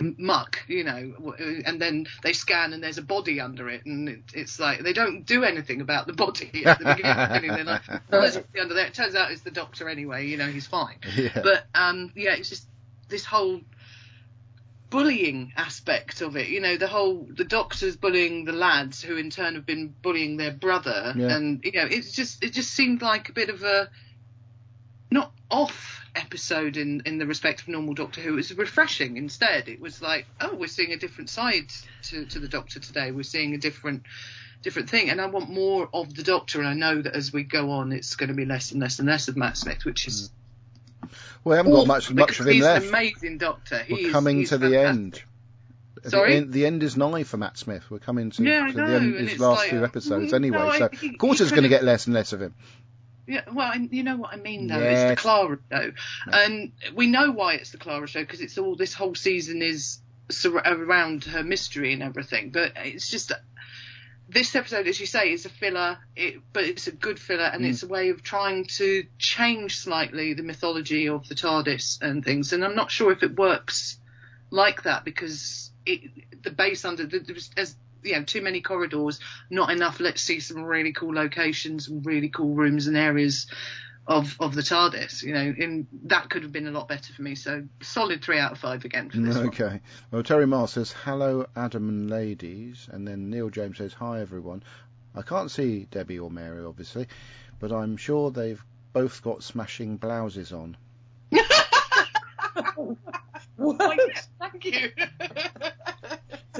[0.00, 1.34] muck, you know,
[1.66, 4.92] and then they scan and there's a body under it, and it, it's like they
[4.92, 7.54] don't do anything about the body at the beginning.
[7.54, 8.86] They're like, oh, there's a under there.
[8.86, 10.26] It turns out it's the doctor anyway.
[10.26, 10.96] You know, he's fine.
[11.16, 11.40] Yeah.
[11.42, 12.66] But um, yeah, it's just
[13.08, 13.60] this whole
[14.88, 16.48] bullying aspect of it.
[16.48, 20.36] You know, the whole the doctors bullying the lads who in turn have been bullying
[20.36, 21.36] their brother, Yeah.
[21.36, 23.90] and you know, it's just it just seemed like a bit of a
[25.10, 28.32] not off episode in in the respect of normal Doctor Who.
[28.34, 29.16] It was refreshing.
[29.16, 31.70] Instead, it was like, oh, we're seeing a different side
[32.04, 33.10] to to the Doctor today.
[33.12, 34.02] We're seeing a different
[34.62, 37.44] different thing and I want more of the doctor and I know that as we
[37.44, 40.06] go on it's going to be less and less and less of Matt Smith which
[40.06, 40.30] is
[41.00, 41.10] Well,
[41.44, 42.82] we haven't got much much of him he's left.
[42.84, 43.78] an amazing doctor.
[43.78, 44.94] He We're is- coming he's to the fantastic.
[44.98, 45.22] end.
[46.02, 46.36] The Sorry?
[46.36, 47.90] end, the end is nigh for Matt Smith.
[47.90, 50.36] We're coming to, Yeah, to know, the end and his last like, few episodes mm,
[50.36, 50.58] anyway.
[50.58, 52.54] no, I- so he- of course it's going to get less and less of him.
[53.26, 54.80] Yeah, well, and you know what I mean though.
[54.80, 55.92] It's the Clara show,
[56.32, 59.98] and we know why it's the Clara show because it's all this whole season is
[60.64, 62.50] around her mystery and everything.
[62.50, 63.32] But it's just
[64.28, 67.64] this episode, as you say, is a filler, it, but it's a good filler, and
[67.64, 67.70] Mm.
[67.70, 72.52] it's a way of trying to change slightly the mythology of the TARDIS and things.
[72.52, 73.98] And I'm not sure if it works
[74.50, 79.70] like that because it, the base under the, as you know too many corridors, not
[79.70, 80.00] enough.
[80.00, 83.46] Let's see some really cool locations and really cool rooms and areas
[84.06, 85.22] of of the TARDIS.
[85.22, 87.34] You know, in that could have been a lot better for me.
[87.34, 89.48] So solid three out of five again for this one.
[89.48, 89.80] Okay.
[90.10, 92.88] Well, Terry Mars says, hello, Adam and ladies.
[92.90, 94.62] And then Neil James says, hi, everyone.
[95.14, 97.08] I can't see Debbie or Mary, obviously,
[97.58, 100.76] but I'm sure they've both got smashing blouses on.
[102.76, 102.96] Oh,
[103.56, 103.98] What?
[104.08, 104.90] yeah, thank you.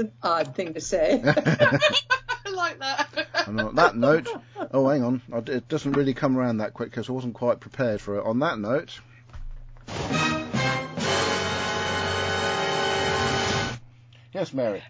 [0.00, 1.20] An odd thing to say.
[1.26, 3.26] I like that.
[3.46, 4.28] And on that note,
[4.70, 8.00] oh, hang on, it doesn't really come around that quick because I wasn't quite prepared
[8.00, 8.24] for it.
[8.24, 8.98] On that note,
[14.32, 14.82] yes, Mary.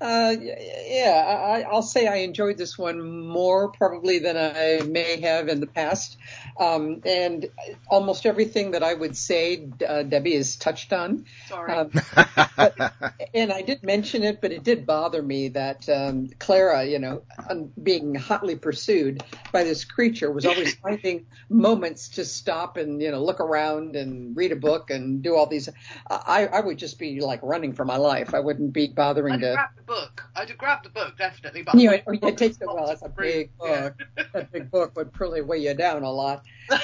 [0.00, 5.20] Uh, yeah, I, I- I'll say I enjoyed this one more probably than I may
[5.20, 6.18] have in the past.
[6.58, 7.48] Um, and
[7.88, 11.24] almost everything that I would say, uh, Debbie has touched on.
[11.48, 11.72] Sorry.
[11.72, 11.90] Um,
[13.34, 17.22] and I did mention it, but it did bother me that um, Clara, you know,
[17.48, 23.10] um, being hotly pursued by this creature, was always finding moments to stop and you
[23.10, 25.68] know look around and read a book and do all these.
[26.10, 28.34] I, I would just be like running for my life.
[28.34, 29.68] I wouldn't be bothering to.
[29.86, 30.24] Grab book.
[30.36, 32.90] I'd have grabbed the book definitely, but You know, it, it takes a while.
[32.90, 33.90] It's a big Yeah.
[33.90, 34.02] book.
[34.32, 36.42] That big book would probably weigh you down a lot.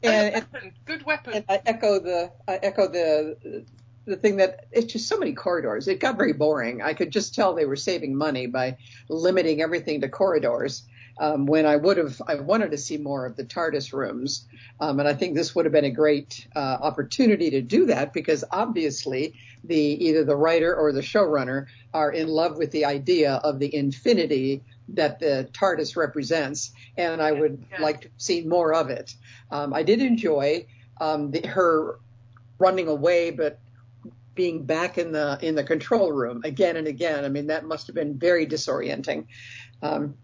[0.00, 1.32] And, and weapon, good weapon.
[1.32, 3.66] and I echo the I echo the
[4.04, 5.88] the thing that it's just so many corridors.
[5.88, 6.80] It got very boring.
[6.82, 8.76] I could just tell they were saving money by
[9.08, 10.84] limiting everything to corridors.
[11.18, 14.46] Um, when I would have, I wanted to see more of the TARDIS rooms,
[14.78, 18.12] um, and I think this would have been a great uh, opportunity to do that
[18.12, 23.34] because obviously the either the writer or the showrunner are in love with the idea
[23.44, 27.82] of the infinity that the TARDIS represents, and I would Yeah.
[27.82, 29.12] like to see more of it.
[29.50, 30.66] Um, I did enjoy
[31.00, 31.96] um, the, her
[32.58, 33.60] running away, but
[34.34, 37.24] being back in the in the control room again and again.
[37.24, 39.26] I mean, that must have been very disorienting.
[39.82, 40.14] Um,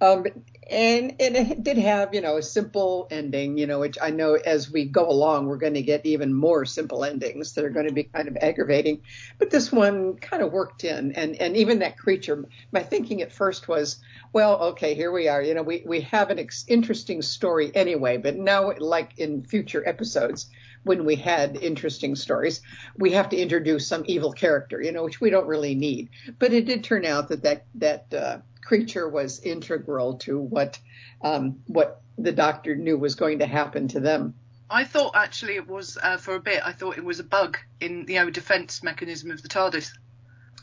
[0.00, 0.26] um,
[0.70, 4.34] and and it did have you know a simple ending, you know, which I know
[4.34, 7.88] as we go along we're going to get even more simple endings that are going
[7.88, 9.00] to be kind of aggravating.
[9.38, 12.44] But this one kind of worked in, and and even that creature.
[12.72, 13.96] My thinking at first was,
[14.32, 15.42] well, okay, here we are.
[15.42, 19.86] You know, we we have an ex- interesting story anyway, but now like in future
[19.88, 20.46] episodes
[20.84, 22.60] when we had interesting stories,
[22.96, 26.08] we have to introduce some evil character, you know, which we don't really need.
[26.38, 30.78] But it did turn out that that that uh, creature was integral to what
[31.22, 34.34] um, what the doctor knew was going to happen to them.
[34.70, 36.60] I thought actually it was uh, for a bit.
[36.64, 39.90] I thought it was a bug in the you know, defense mechanism of the TARDIS.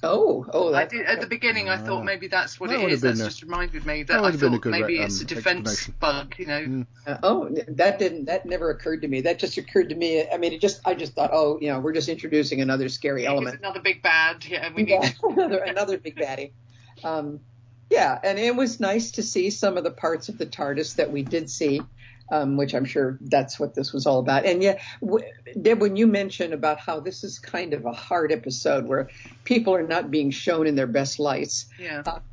[0.04, 1.68] Oh, oh, I that, did at the beginning.
[1.68, 1.86] I Ah.
[1.86, 3.02] thought maybe that's what That it would is.
[3.02, 5.20] That's a- just reminded me that that I have been a thought maybe re- it's
[5.22, 6.36] a um, defense bug.
[6.38, 6.86] You know, Mm.
[7.08, 9.22] Uh, oh, that didn't that never occurred to me.
[9.22, 10.30] That just occurred to me.
[10.30, 13.22] I mean, it just I just thought, oh, you know, we're just introducing another scary
[13.22, 13.58] Here's element.
[13.60, 14.46] another big bad.
[14.46, 14.90] Yeah, we need.
[15.02, 16.52] Yeah, another another big baddie.
[17.04, 17.40] Um,
[17.90, 21.12] yeah, and it was nice to see some of the parts of the TARDIS that
[21.12, 21.82] we did see,
[22.32, 24.46] um, which I'm sure that's what this was all about.
[24.46, 25.26] And yeah, w-
[25.62, 29.10] Deb, when you mentioned about how this is kind of a hard episode where
[29.44, 32.02] people are not being shown in their best lights, Yeah.
[32.04, 32.24] that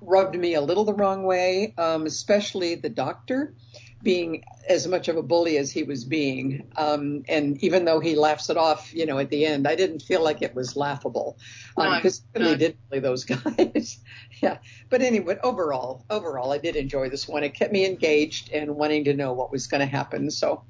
[0.00, 3.54] rubbed me a little the wrong way, um, especially the doctor.
[4.02, 6.68] Being as much of a bully as he was being.
[6.76, 10.02] Um, and even though he laughs it off, you know, at the end, I didn't
[10.02, 11.38] feel like it was laughable
[11.76, 12.58] because No, um, really no.
[12.58, 13.98] did play those guys.
[14.42, 14.58] yeah.
[14.90, 17.42] But anyway, overall, overall, I did enjoy this one.
[17.42, 20.30] It kept me engaged and wanting to know what was going to happen.
[20.30, 20.64] So,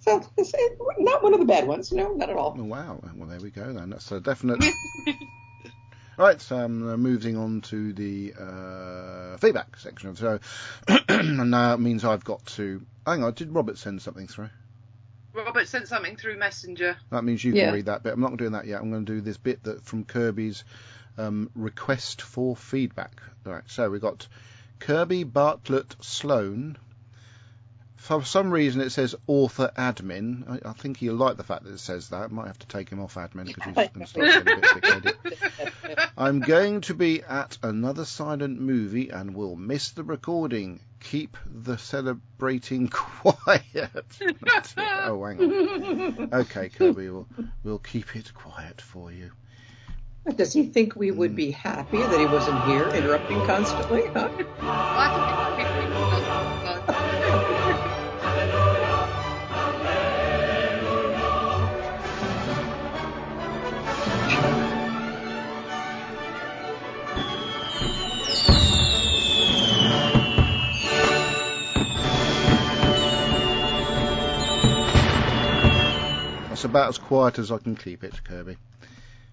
[0.00, 0.52] so it's
[0.98, 1.90] not one of the bad ones.
[1.92, 2.54] No, not at all.
[2.54, 3.00] Wow.
[3.16, 3.90] Well, there we go then.
[3.90, 4.60] That's a definite.
[6.24, 10.40] right, so um, moving on to the uh, feedback section of the
[10.88, 10.98] show.
[11.08, 12.84] and now it means I've got to.
[13.06, 14.50] Hang on, did Robert send something through?
[15.32, 16.96] Robert sent something through Messenger.
[17.10, 17.66] That means you Yeah.
[17.66, 18.12] can read that bit.
[18.14, 18.80] I'm not doing that yet.
[18.80, 20.64] I'm going to do this bit that from Kirby's
[21.16, 23.22] um, request for feedback.
[23.46, 24.26] All right, so we've got
[24.80, 26.76] Kirby Bartlett Sloan.
[27.98, 30.48] For some reason, it says author admin.
[30.64, 32.30] I, I think he'll like the fact that it says that.
[32.30, 35.16] Might have to take him off admin because he's going to start getting a bit
[35.42, 35.98] thick-headed.
[36.16, 40.80] I'm going to be at another silent movie and will miss the recording.
[41.00, 43.64] Keep the celebrating quiet.
[44.76, 46.28] Oh, hang on.
[46.32, 47.26] Okay, Kirby, we'll,
[47.64, 49.32] we'll keep it quiet for you.
[50.36, 54.06] Does he think we would be happy that he wasn't here interrupting constantly?
[54.08, 54.28] Huh?
[76.68, 78.56] About as quiet as I can keep it, Kirby.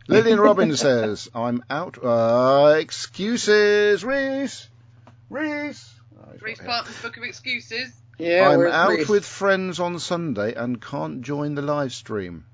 [0.08, 1.98] Lillian Robbins says, I'm out.
[2.04, 4.70] Uh, excuses, Reese!
[5.30, 5.94] Reese!
[6.18, 6.96] Oh, he's Reese not here.
[7.02, 7.92] Book of excuses.
[8.18, 9.10] Yeah, I'm out Reese?
[9.10, 12.46] with friends on Sunday and can't join the live stream.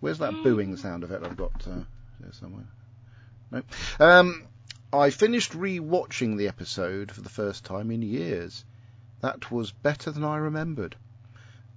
[0.00, 1.80] Where's that booing sound effect I've got uh,
[2.20, 2.66] there somewhere?
[3.50, 3.62] No.
[3.98, 4.44] Um,
[4.92, 8.64] I finished re-watching the episode for the first time in years.
[9.20, 10.96] That was better than I remembered.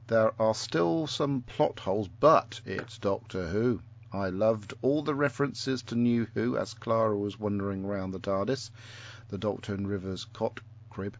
[0.10, 3.84] There are still some plot holes, but it's Doctor Who.
[4.12, 8.72] I loved all the references to New Who as Clara was wandering around the TARDIS,
[9.28, 11.15] the Doctor and River's cot crib,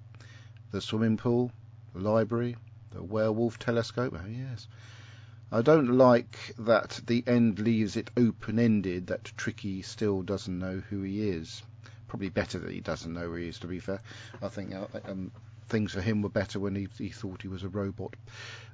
[0.71, 1.52] the swimming pool,
[1.93, 2.56] the library,
[2.89, 4.17] the werewolf telescope.
[4.17, 4.67] Oh, yes.
[5.52, 10.80] I don't like that the end leaves it open ended that Tricky still doesn't know
[10.89, 11.62] who he is.
[12.08, 14.02] Probably better that he doesn't know who he is, to be fair.
[14.41, 15.32] I think uh, um,
[15.69, 18.15] things for him were better when he, he thought he was a robot.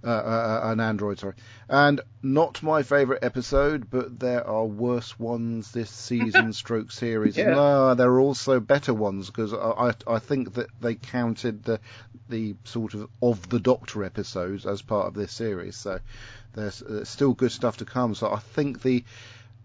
[0.04, 1.34] Uh, uh, uh, an android, sorry.
[1.68, 7.38] And not my favourite episode, but there are worse ones this season stroke series.
[7.38, 7.52] Yeah.
[7.52, 11.80] No, there are also better ones because I, I, I think that they counted the
[12.30, 15.76] the sort of of the Doctor episodes as part of this series.
[15.76, 16.00] So
[16.54, 18.16] there's uh, still good stuff to come.
[18.16, 19.04] So I think the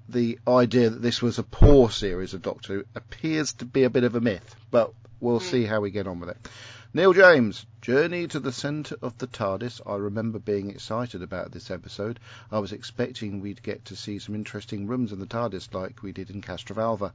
[0.09, 3.90] the idea that this was a poor series of Doctor Who appears to be a
[3.90, 6.49] bit of a myth, but we'll see how we get on with it.
[6.92, 9.81] Neil James, Journey to the Centre of the TARDIS.
[9.87, 12.18] I remember being excited about this episode.
[12.50, 16.11] I was expecting we'd get to see some interesting rooms in the TARDIS like we
[16.11, 17.12] did in Castrovalva,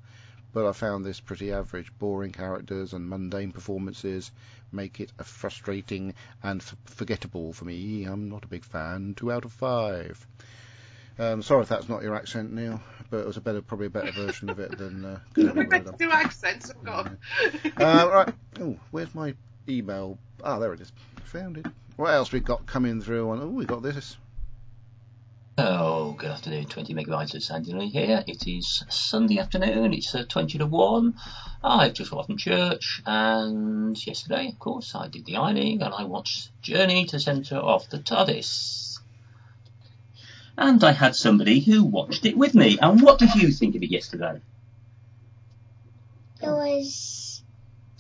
[0.54, 1.92] but I found this pretty average.
[2.00, 4.32] Boring characters and mundane performances
[4.72, 8.06] make it a frustrating and f- forgettable for me.
[8.06, 9.14] I'm not a big fan.
[9.14, 10.26] Two out of five.
[11.20, 13.90] Um, sorry if that's not your accent, Neil, but it was a better, probably a
[13.90, 15.98] better version of it than uh, Kirby would have done.
[15.98, 16.72] Two accents.
[16.72, 17.18] Oh God.
[17.76, 18.34] Uh, right.
[18.62, 19.34] Oh, where's my
[19.68, 20.18] email?
[20.44, 20.92] Ah, there it is.
[21.26, 21.66] Found it.
[21.96, 23.30] What else we got coming through?
[23.30, 24.18] On oh, we've got this.
[25.58, 28.22] Oh, good afternoon, 20 megabytes of Sandy Lee here.
[28.28, 31.16] It is Sunday afternoon, it's uh, 20 to 1.
[31.64, 36.04] I've just got from church, and yesterday, of course, I did the ironing and I
[36.04, 39.00] watched Journey to Centre of the TARDIS.
[40.58, 42.78] And I had somebody who watched it with me.
[42.82, 44.42] And what did you think of it yesterday?
[46.42, 47.35] It was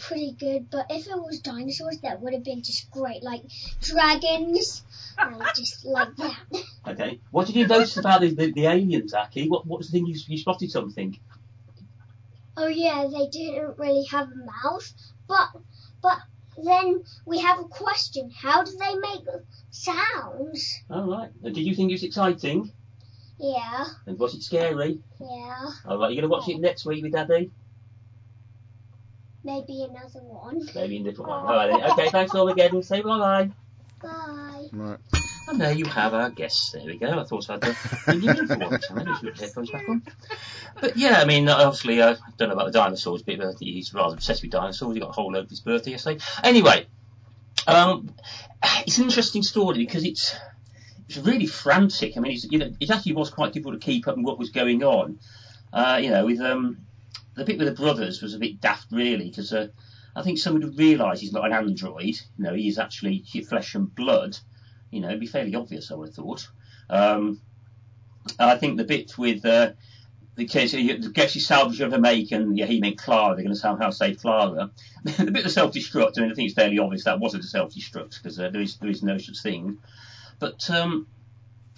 [0.08, 3.42] pretty good, but if it was dinosaurs, that would have been just great, like
[3.82, 4.84] dragons,
[5.18, 6.38] and just like that.
[6.88, 7.18] Okay.
[7.32, 9.50] What did you notice about the, the, the aliens, Aki?
[9.50, 11.16] What, what was the thing you, you spotted something?
[12.56, 14.94] Oh yeah, they didn't really have a mouth,
[15.28, 15.48] but
[16.04, 16.18] but
[16.64, 19.22] then we have a question: How do they make
[19.72, 20.80] sounds?
[20.92, 21.30] All right.
[21.42, 22.72] Did you think it was exciting?
[23.40, 25.00] Yeah, And was it scary?
[25.20, 27.50] yeah, All right, you're going to watch it next week with Daddy?
[29.46, 30.68] Maybe another one.
[30.76, 31.46] Maybe in a different one.
[31.46, 31.92] All right, then.
[31.92, 32.10] okay.
[32.10, 32.82] Thanks all again.
[32.84, 33.52] Say bye bye.
[34.02, 34.68] Bye.
[34.74, 35.00] Right.
[35.48, 36.72] And there you have our guests.
[36.72, 37.20] There we go.
[37.20, 38.86] I thought I'd uh, you in for once.
[38.90, 40.02] I maybe put headphones back on.
[40.82, 43.94] But yeah, I mean, obviously, uh, I don't know about the dinosaurs, but uh, he's
[43.94, 44.96] rather obsessed with dinosaurs.
[44.96, 46.20] He got a whole load of his birthday yesterday.
[46.44, 46.88] Anyway,
[47.68, 48.10] um,
[48.88, 50.36] it's an interesting story because it's
[51.08, 52.18] it's really frantic.
[52.18, 54.40] I mean, it's, you know, it actually was quite difficult to keep up with what
[54.40, 55.20] was going on.
[55.72, 56.85] Uh, you know, with um,
[57.36, 59.68] the bit with the brothers was a bit daft, really, because uh,
[60.16, 62.16] I think somebody would realise he's not an android.
[62.38, 64.38] You know, he is actually flesh and blood.
[64.92, 66.48] You know, it'd be fairly obvious, I would have thought.
[66.90, 67.42] Um,
[68.40, 69.74] I think the bit with uh,
[70.36, 73.36] the case the Getsy salvage of make and yeah, he meant Clara.
[73.36, 74.72] They're going to somehow save Clara.
[75.04, 76.18] the bit of self-destruct.
[76.18, 78.78] I mean, I think it's fairly obvious that wasn't a self-destruct because uh, there is
[78.78, 79.78] there is no such thing.
[80.40, 81.08] But um,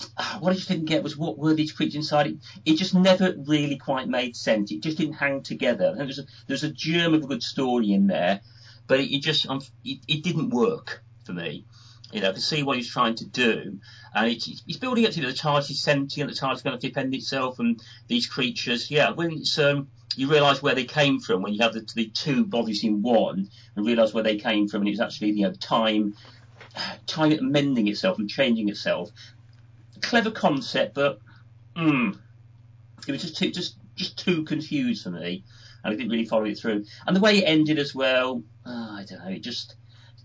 [0.40, 2.38] what I just didn't get was what were these creatures inside it.
[2.66, 4.72] It just never really quite made sense.
[4.72, 5.94] It just didn't hang together.
[5.96, 8.42] There's a, there's a germ of a good story in there,
[8.88, 11.66] but it, it just um, it, it didn't work for me.
[12.14, 13.80] You know, I can see what he's trying to do,
[14.16, 16.88] and it's, he's building up to the TARDIS is sentient, the TARDIS is going to
[16.88, 18.90] defend itself, and these creatures.
[18.90, 22.08] Yeah, when it's um, you realise where they came from when you have the, the
[22.08, 25.54] two bodies in one, and realise where they came from, and it's actually you know
[25.54, 26.16] time,
[27.08, 29.12] time mending itself and changing itself.
[30.02, 31.20] Clever concept, but
[31.76, 32.18] mm,
[33.08, 35.44] it was just too, just just too confused for me,
[35.84, 36.86] and I didn't really follow it through.
[37.06, 39.76] And the way it ended as well, uh, I don't know, it just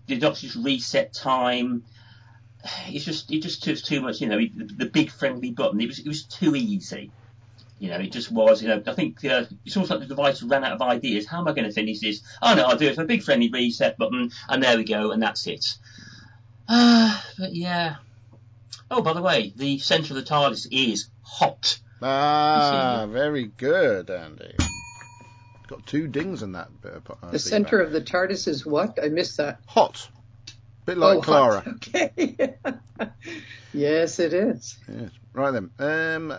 [0.07, 1.83] the just reset time.
[2.87, 4.37] It's just it just took too much, you know.
[4.37, 5.81] The, big friendly button.
[5.81, 7.11] It was it was too easy.
[7.79, 8.61] You know, it just was.
[8.61, 11.25] You know, I think uh, it's almost like the device ran out of ideas.
[11.25, 12.21] How am I going to finish this?
[12.41, 15.11] Oh no, I'll do it for a big friendly reset button, and there we go,
[15.11, 15.65] and that's it.
[16.67, 17.95] Uh, but yeah.
[18.89, 21.79] Oh, by the way, the centre of the TARDIS is hot.
[22.01, 24.55] Ah, very good, Andy.
[25.67, 26.93] Got two dings in that bit.
[26.93, 28.99] Of, uh, The center of the TARDIS is what?
[29.01, 29.59] I missed that.
[29.65, 30.09] hot,
[30.85, 31.61] bit like oh, Clara.
[31.61, 31.87] hot.
[31.95, 32.55] Okay.
[33.73, 34.77] yes, it is.
[34.87, 35.09] Yes.
[35.33, 35.71] Right then.
[35.79, 36.33] Um,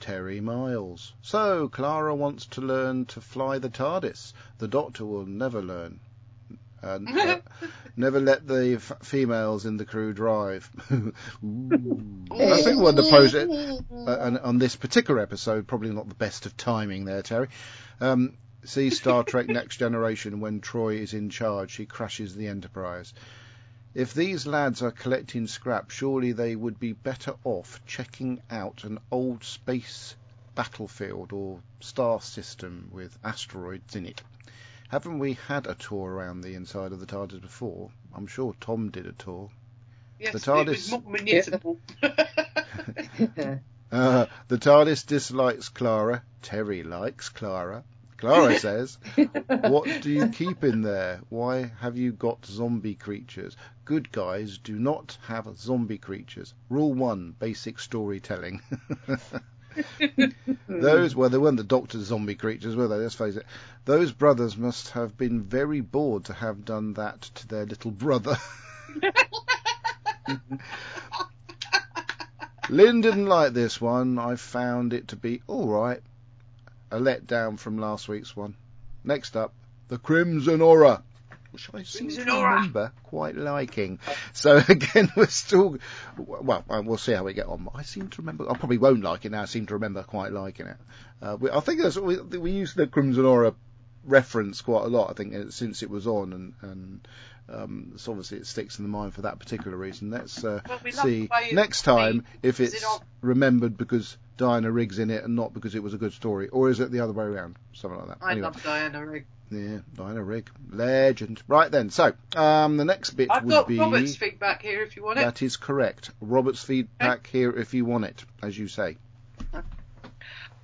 [0.00, 1.12] Terry Miles.
[1.20, 4.32] So Clara wants to learn to fly the TARDIS.
[4.58, 6.00] The Doctor will never learn.
[6.82, 7.40] And uh,
[7.96, 10.70] never let the f- females in the crew drive.
[10.90, 15.66] I think we'll pose it uh, and on this particular episode.
[15.66, 17.48] Probably not the best of timing there, Terry.
[18.00, 21.74] Um, see Star Trek Next Generation when Troi is in charge.
[21.74, 23.12] He crashes the Enterprise.
[23.92, 29.00] If these lads are collecting scrap, surely they would be better off checking out an
[29.10, 30.14] old space
[30.54, 34.22] battlefield or star system with asteroids in it.
[34.90, 37.90] Haven't we had a tour around the inside of the TARDIS before?
[38.12, 39.48] I'm sure Tom did a tour.
[40.18, 41.78] Yes, The it was more municipal.
[43.92, 46.22] Uh, the TARDIS dislikes Clara.
[46.42, 47.82] Terry likes Clara.
[48.16, 48.98] Clara says,
[49.48, 51.20] What do you keep in there?
[51.28, 53.56] Why have you got zombie creatures?
[53.84, 56.54] Good guys do not have zombie creatures.
[56.68, 58.62] Rule one basic storytelling.
[60.68, 62.96] Those, well, they weren't the Doctor's zombie creatures, were they?
[62.96, 63.46] Let's face it.
[63.84, 68.36] Those brothers must have been very bored to have done that to their little brother.
[72.68, 74.18] Lynn didn't like this one.
[74.18, 76.02] I found it to be alright.
[76.90, 78.54] A letdown from last week's one.
[79.02, 79.54] Next up,
[79.88, 81.02] The Crimson Horror.
[81.52, 83.98] Which I seem to remember quite liking.
[84.32, 85.78] So again, we're still,
[86.16, 87.68] well, we'll see how we get on.
[87.74, 90.32] I seem to remember, I probably won't like it now, I seem to remember quite
[90.32, 90.76] liking it.
[91.20, 93.54] Uh, we, I think that's, we, we used the Crimson Horror
[94.04, 97.08] reference quite a lot, I think, uh, since it was on, and, and
[97.48, 100.10] um, so obviously it sticks in the mind for that particular reason.
[100.10, 103.76] Let's uh, Well, we see the way it- next time if is it it's remembered
[103.76, 106.80] because Diana Rigg's in it and not because it was a good story, or is
[106.80, 107.56] it the other way around?
[107.72, 108.18] Something like that.
[108.24, 109.26] I anyway, love Diana Rigg.
[109.50, 111.42] Yeah, Diana Rigg, legend.
[111.48, 114.96] Right then, so um, the next bit I've would got be Robert's feedback here if
[114.96, 115.22] you want it.
[115.22, 116.10] that is correct.
[116.20, 118.96] Robert's feedback here if you want it, as you say.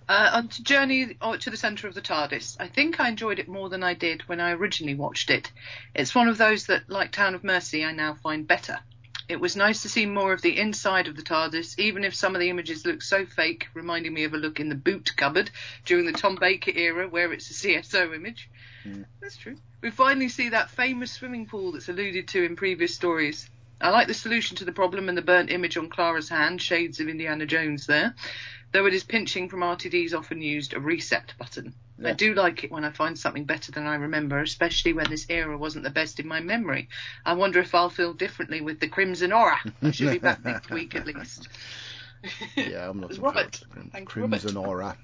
[0.09, 2.57] Uh, on to Journey uh, to the Centre of the TARDIS.
[2.61, 5.51] I think I enjoyed it more than I did when I originally watched it.
[5.97, 8.79] It's one of those that, like Town of Mercy, I now find better.
[9.29, 12.37] It was nice to see more of the inside of the TARDIS, even if some
[12.37, 15.51] of the images look so fake, reminding me of a look in the boot cupboard
[15.85, 18.49] during the Tom Baker era, where it's a CSO image.
[19.21, 19.57] That's true.
[19.81, 23.49] We finally see that famous swimming pool that's alluded to in previous stories.
[23.81, 26.99] I like the solution to the problem and the burnt image on Clara's hand, shades
[27.01, 28.15] of Indiana Jones there
[28.73, 31.73] though it is pinching from RTD's often used reset button.
[32.05, 35.25] I do like it when I find something better than I remember, especially when this
[35.31, 36.91] era wasn't the best in my memory.
[37.25, 39.57] I wonder if I'll feel differently with the Crimson Horror.
[39.83, 41.49] I should be back next week at least.
[42.57, 43.57] Yeah, I'm looking Robert.
[43.57, 44.97] forward to Crimson Horror.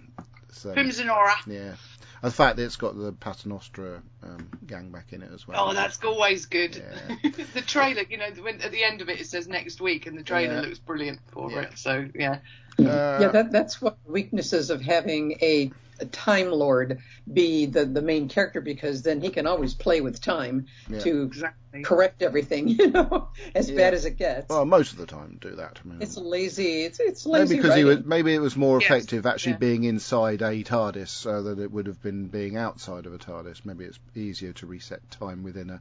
[0.50, 1.34] So, Crimson Horror.
[1.46, 1.74] Yeah.
[2.22, 5.70] And the fact that it's got the Paternoster um, gang back in it as well.
[5.70, 6.76] Oh, that's always good.
[6.76, 7.30] Yeah.
[7.54, 10.16] the trailer, you know, when, at the end of it, it says next week, and
[10.16, 10.60] the trailer Yeah.
[10.60, 11.60] looks brilliant for Yeah.
[11.62, 11.78] it.
[11.78, 12.38] So, yeah.
[12.78, 16.98] Uh, yeah, that, that's one of the weaknesses of having a a The time Lord
[17.32, 20.98] be the the main character because then he can always play with time Yeah.
[20.98, 21.82] to Exactly.
[21.84, 23.76] correct everything, you know, as Yeah.
[23.76, 24.48] bad as it gets.
[24.48, 25.78] Well, most of the time do that.
[25.84, 26.82] I mean, it's lazy.
[26.82, 27.98] It's it's maybe lazy because he writing.
[27.98, 29.58] was, maybe it was more Yes, effective actually yeah.
[29.58, 33.64] being inside a TARDIS so that it would have been being outside of a TARDIS.
[33.64, 35.80] Maybe it's easier to reset time within a,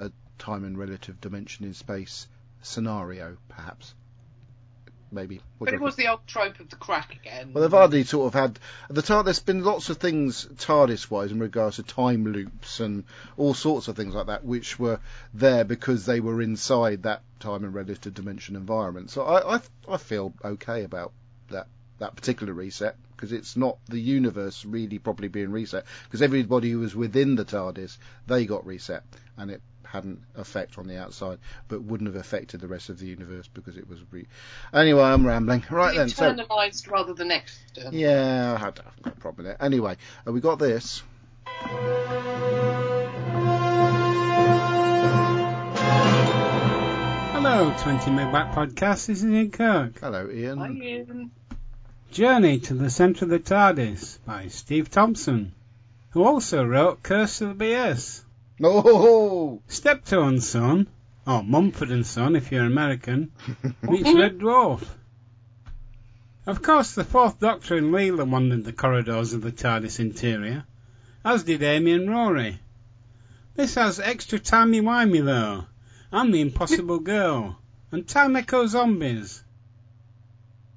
[0.00, 0.10] a
[0.40, 2.26] time and relative dimension in space
[2.62, 3.94] scenario, perhaps.
[5.12, 5.42] Maybe.
[5.58, 7.52] But it was the old trope of the crack again.
[7.52, 8.58] Well, they've hardly sort of had
[8.88, 9.24] the TARDIS.
[9.24, 13.04] There's been lots of things TARDIS-wise in regards to time loops and
[13.36, 15.00] all sorts of things like that, which were
[15.34, 19.10] there because they were inside that time and relative dimension environment.
[19.10, 21.12] So I, I, I feel okay about
[21.50, 21.66] that
[21.98, 26.80] that particular reset because it's not the universe really properly being reset because everybody who
[26.80, 27.96] was within the TARDIS
[28.26, 29.04] they got reset
[29.36, 29.62] and it
[29.92, 31.38] hadn't effect on the outside
[31.68, 34.26] but wouldn't have affected the rest of the universe because it was re-
[34.72, 37.92] anyway I'm rambling right then so Internalized rather than external.
[37.94, 39.62] yeah, I had a problem there.
[39.62, 41.02] Anyway, uh, we got this.
[47.32, 49.06] Hello, 20 Megabyte Podcast.
[49.06, 50.00] This is Ian Kirk.
[50.00, 50.58] Hello, Ian.
[50.58, 51.30] Hi, Ian.
[52.10, 55.52] Journey to the Centre of the TARDIS by Steve Thompson,
[56.10, 58.22] who also wrote Curse of the BS.
[58.64, 60.86] Oh, Steptoe and Son,
[61.26, 63.32] or Mumford and Son if you're American,
[63.82, 64.86] meets Red Dwarf.
[66.46, 70.64] Of course, the Fourth Doctor and Leela wandered the corridors of the TARDIS interior,
[71.24, 72.60] as did Amy and Rory.
[73.56, 75.64] This has extra timey-wimey though,
[76.12, 77.58] and the Impossible Girl,
[77.90, 79.42] and Time Echo Zombies.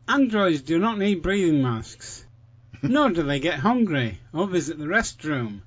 [0.07, 2.25] Androids do not need breathing masks,
[2.81, 5.61] nor do they get hungry or visit the restroom,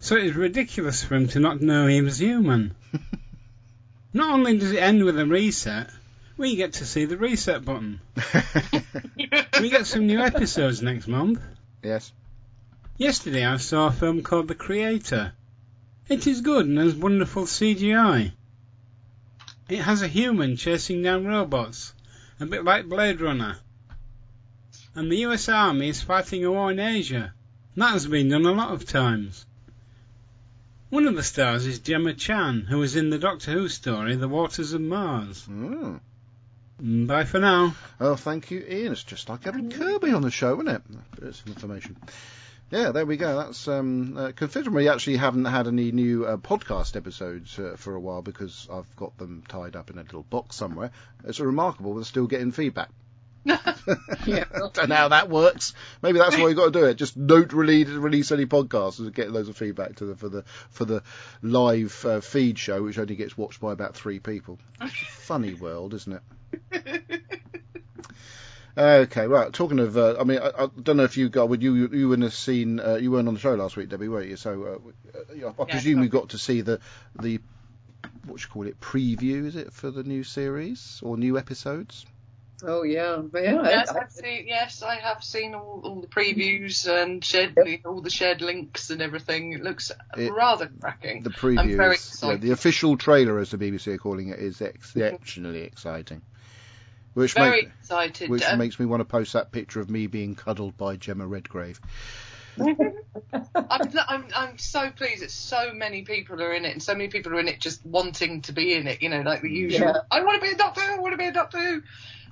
[0.00, 2.74] so it is ridiculous for him to not know he was human.
[4.12, 5.90] Not only does it end with a reset,
[6.36, 8.00] we get to see the reset button.
[9.60, 11.40] We get some new episodes next month.
[11.82, 12.12] yes.
[12.96, 15.32] Yesterday I saw a film called The Creator.
[16.08, 18.30] It is good and has wonderful CGI.
[19.68, 21.92] It has a human chasing down robots,
[22.38, 23.58] a bit like Blade Runner.
[24.94, 27.34] And the US Army is fighting a war in Asia.
[27.76, 29.44] That has been done a lot of times.
[30.90, 34.26] One of the stars is Gemma Chan, who was in the Doctor Who story The
[34.26, 35.46] Waters of Mars.
[35.46, 36.00] Mm.
[36.82, 37.74] Mm, Bye for now.
[38.00, 38.92] Oh, thank you, Ian.
[38.92, 40.82] It's just like having Kirby on the show, isn't it?
[41.20, 41.96] Bits of information.
[42.70, 43.36] Yeah, there we go.
[43.36, 47.94] That's um, uh, considering we actually haven't had any new uh, podcast episodes uh, for
[47.94, 50.90] a while because I've got them tied up in a little box somewhere.
[51.24, 52.88] It's remarkable we're still getting feedback.
[54.26, 54.44] Yeah.
[54.74, 55.74] Don't know how that works.
[56.02, 56.94] Maybe that's why you got to do it.
[56.94, 60.44] Just don't release release any podcasts and get loads of feedback to the for the
[60.70, 61.02] for the
[61.42, 64.58] live uh, feed show, which only gets watched by about three people.
[64.80, 66.20] It's a funny world, isn't
[66.72, 67.22] it?
[68.78, 69.52] Okay, right.
[69.52, 72.08] Talking of, uh, I mean, I, I don't know if you got, would you you
[72.08, 74.36] wouldn't have seen, uh, you weren't on the show last week, Debbie, were you?
[74.36, 74.80] So
[75.12, 76.78] uh, uh, I presume you got to see the
[77.20, 77.40] the
[78.26, 82.06] what you call it preview, is it for the new series or new episodes?
[82.64, 83.62] Oh yeah, but yeah.
[83.62, 88.00] Yes, I- I've seen, yes, I have seen all, all the previews and shared all
[88.00, 89.52] the shared links and everything.
[89.52, 91.22] It looks It- rather cracking.
[91.22, 94.40] The preview, I'm very is- yeah, the official trailer, as the BBC are calling it,
[94.40, 96.22] is exceptionally exciting.
[97.14, 98.28] Which very makes excited.
[98.30, 101.28] which Um, makes me want to post that picture of me being cuddled by Jemma
[101.28, 101.80] Redgrave.
[103.54, 107.08] I'm, I'm, I'm so pleased that so many people are in it and so many
[107.08, 109.80] people are in it just wanting to be in it, you know, like the usual,
[109.88, 109.92] Yeah.
[110.10, 111.82] I want to be a doctor, I want to be a doctor who.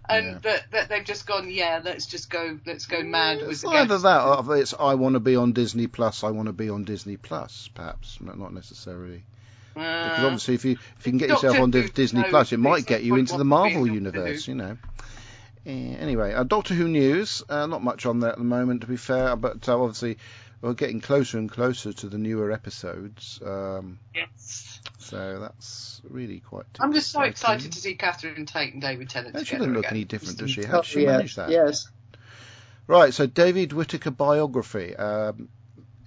[0.08, 0.58] And Yeah.
[0.70, 3.98] but, they've just gone, yeah, let's just go, let's go mad with It's the either
[3.98, 6.84] that or it's I want to be on Disney Plus, I want to be on
[6.84, 9.24] Disney Plus, perhaps, not necessarily.
[9.74, 12.52] Because Uh, obviously, if you if you can get Doctor yourself on Who Disney Plus,
[12.52, 14.78] it might get you into the want to be Marvel universe, you know.
[15.66, 17.42] Eh, anyway, uh, Doctor Who news.
[17.48, 20.16] Uh, not much on there at the moment, to be fair, but uh, obviously
[20.62, 23.40] we're getting closer and closer to the newer episodes.
[23.44, 24.75] Um, yes.
[24.98, 26.64] So that's really quite.
[26.80, 29.74] I'm just so excited to see Catherine Tate and David Tennant Yeah, she together doesn't
[29.74, 29.96] look again.
[29.96, 30.64] any different, does she?
[30.64, 31.50] How oh, did she yeah, manage that?
[31.50, 31.88] Yes.
[32.86, 34.94] Right, so David Whitaker biography.
[34.94, 35.48] Um,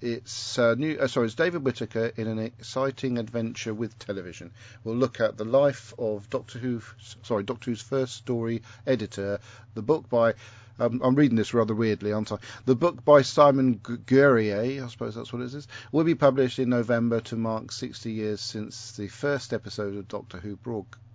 [0.00, 0.98] it's uh, new.
[0.98, 4.52] Uh, sorry, it's David Whitaker in an exciting adventure with television.
[4.82, 6.80] We'll look at the life of Doctor Who.
[7.22, 9.40] Sorry, Doctor Who's first story editor.
[9.74, 10.34] The book by.
[10.80, 12.38] Um, I'm reading this rather weirdly, aren't I?
[12.64, 16.58] The book by Simon Gu- Guerrier, I suppose that's what it is, will be published
[16.58, 20.58] in November to mark 60 years since the first episode of Doctor Who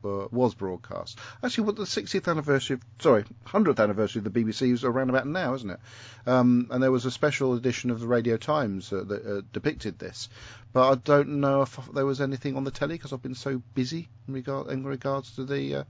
[0.06, 1.18] uh, was broadcast.
[1.44, 5.26] Actually, what the 60th anniversary, of, sorry, 100th anniversary of the BBC is around about
[5.26, 5.80] now, isn't it?
[6.28, 9.98] Um, and there was a special edition of the Radio Times uh, that uh, depicted
[9.98, 10.30] this.
[10.74, 13.64] But I don't know if there was anything on the telly because I've been so
[13.74, 15.86] busy in, regard, in regards to the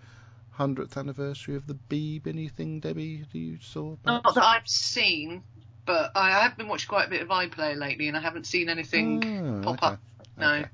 [0.58, 2.28] uh, 100th anniversary of the Beeb.
[2.28, 3.96] Anything, Debbie, that you saw?
[4.06, 5.44] Not that I've seen.
[5.86, 8.70] but I have been watching quite a bit of iPlayer lately, and I haven't seen
[8.70, 9.86] anything Oh, pop okay.
[9.94, 10.00] up.
[10.38, 10.70] No, Okay.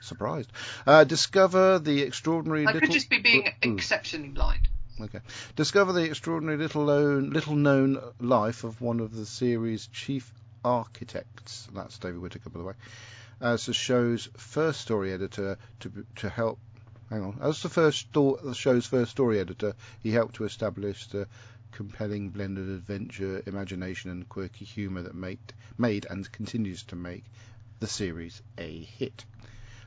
[0.00, 0.50] Surprised.
[0.84, 2.80] Uh, discover the extraordinary I little.
[2.80, 3.74] could just be being Ooh.
[3.76, 4.66] exceptionally blind.
[5.00, 5.20] Okay.
[5.54, 10.32] Discover the extraordinary little known, little known life of one of the series' chief
[10.64, 11.68] architects.
[11.72, 12.74] That's David Whitaker, by the way.
[13.40, 16.58] As the show's first story editor to to help.
[17.12, 17.38] Hang on.
[17.42, 21.28] As the first the show's first story editor, he helped to establish the
[21.70, 25.38] compelling blend of adventure, imagination, and quirky humour that made
[25.76, 27.24] made and continues to make
[27.80, 29.26] the series a hit.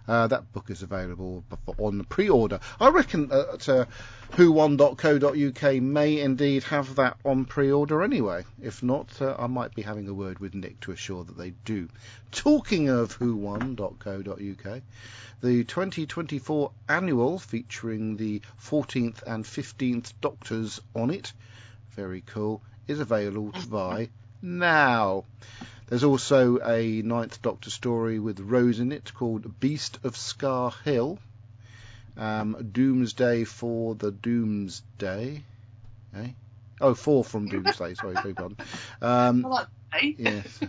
[0.08, 1.44] Uh, that book is available
[1.78, 2.60] on pre-order.
[2.80, 3.86] I reckon that uh,
[4.34, 8.46] who1.co.uk may indeed have that on pre-order anyway.
[8.62, 11.54] If not, uh, I might be having a word with Nick to assure that they
[11.66, 11.90] do.
[12.32, 14.82] Talking of who1.co.uk,
[15.42, 21.34] the 2024 annual featuring the 14th and 15th Doctors on it,
[21.96, 24.10] very cool, is available to buy
[24.42, 25.24] now.
[25.88, 31.20] There's also a Ninth Doctor story with Rose in it called Beast of Scar Hill.
[32.18, 35.44] Um, Doomsday for the Doomsday.
[36.16, 36.28] Eh?
[36.82, 37.94] Oh, four from Doomsday.
[38.02, 38.58] Sorry, beg pardon.
[39.02, 40.16] Um, I like hey?
[40.18, 40.60] yes.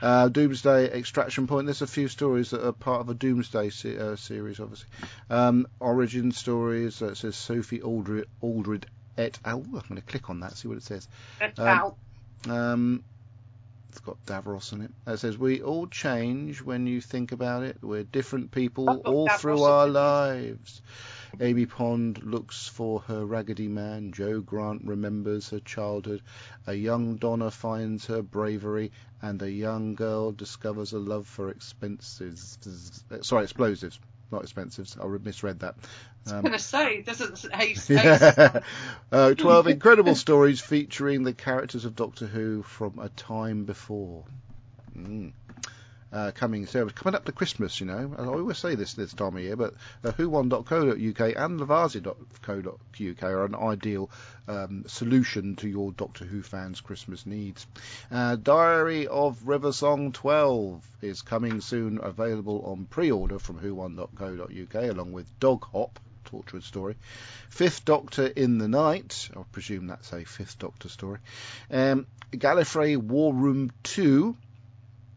[0.00, 1.66] Uh, Doomsday Extraction Point.
[1.66, 4.88] There's a few stories that are part of a Doomsday se- uh, series, obviously.
[5.28, 7.02] Um, origin stories.
[7.02, 8.86] Uh, it says Sophie Aldred, Aldred
[9.18, 9.58] et al.
[9.60, 11.08] I'm going to click on that, see what it says.
[11.58, 11.96] Um, Ow.
[12.48, 13.04] Um,
[13.90, 14.92] it's got Davros in it.
[15.04, 17.78] It says, We all change when you think about it.
[17.82, 20.80] We're different people all Davros through our lives.
[21.40, 24.12] Amy Pond looks for her raggedy man.
[24.12, 26.22] Jo Grant remembers her childhood.
[26.68, 28.92] A young Donna finds her bravery.
[29.22, 32.56] And a young girl discovers a love for expensives.
[33.24, 33.98] Sorry, explosives,
[34.30, 34.96] not expensives.
[34.98, 35.74] I misread that.
[36.26, 37.46] I Um, was going to say, doesn't
[37.88, 38.60] yeah.
[39.12, 44.24] uh, 12 incredible stories featuring the characters of Doctor Who from a time before.
[44.96, 45.32] Mm.
[46.12, 48.12] Uh, coming so coming up to Christmas, you know.
[48.18, 53.54] I always say this this time of year, but uh, who1.co.uk and Lavazzi.co.uk are an
[53.54, 54.10] ideal
[54.48, 57.64] um, solution to your Doctor Who fans' Christmas needs.
[58.10, 65.12] Uh, Diary of River Song 12 is coming soon, available on pre-order from who1.co.uk, along
[65.12, 66.00] with Dog Hop,
[66.30, 66.94] Tortured story.
[67.48, 71.18] Fifth Doctor in the Night, I presume that's a Fifth Doctor story.
[71.70, 74.36] Um, Gallifrey War Room 2,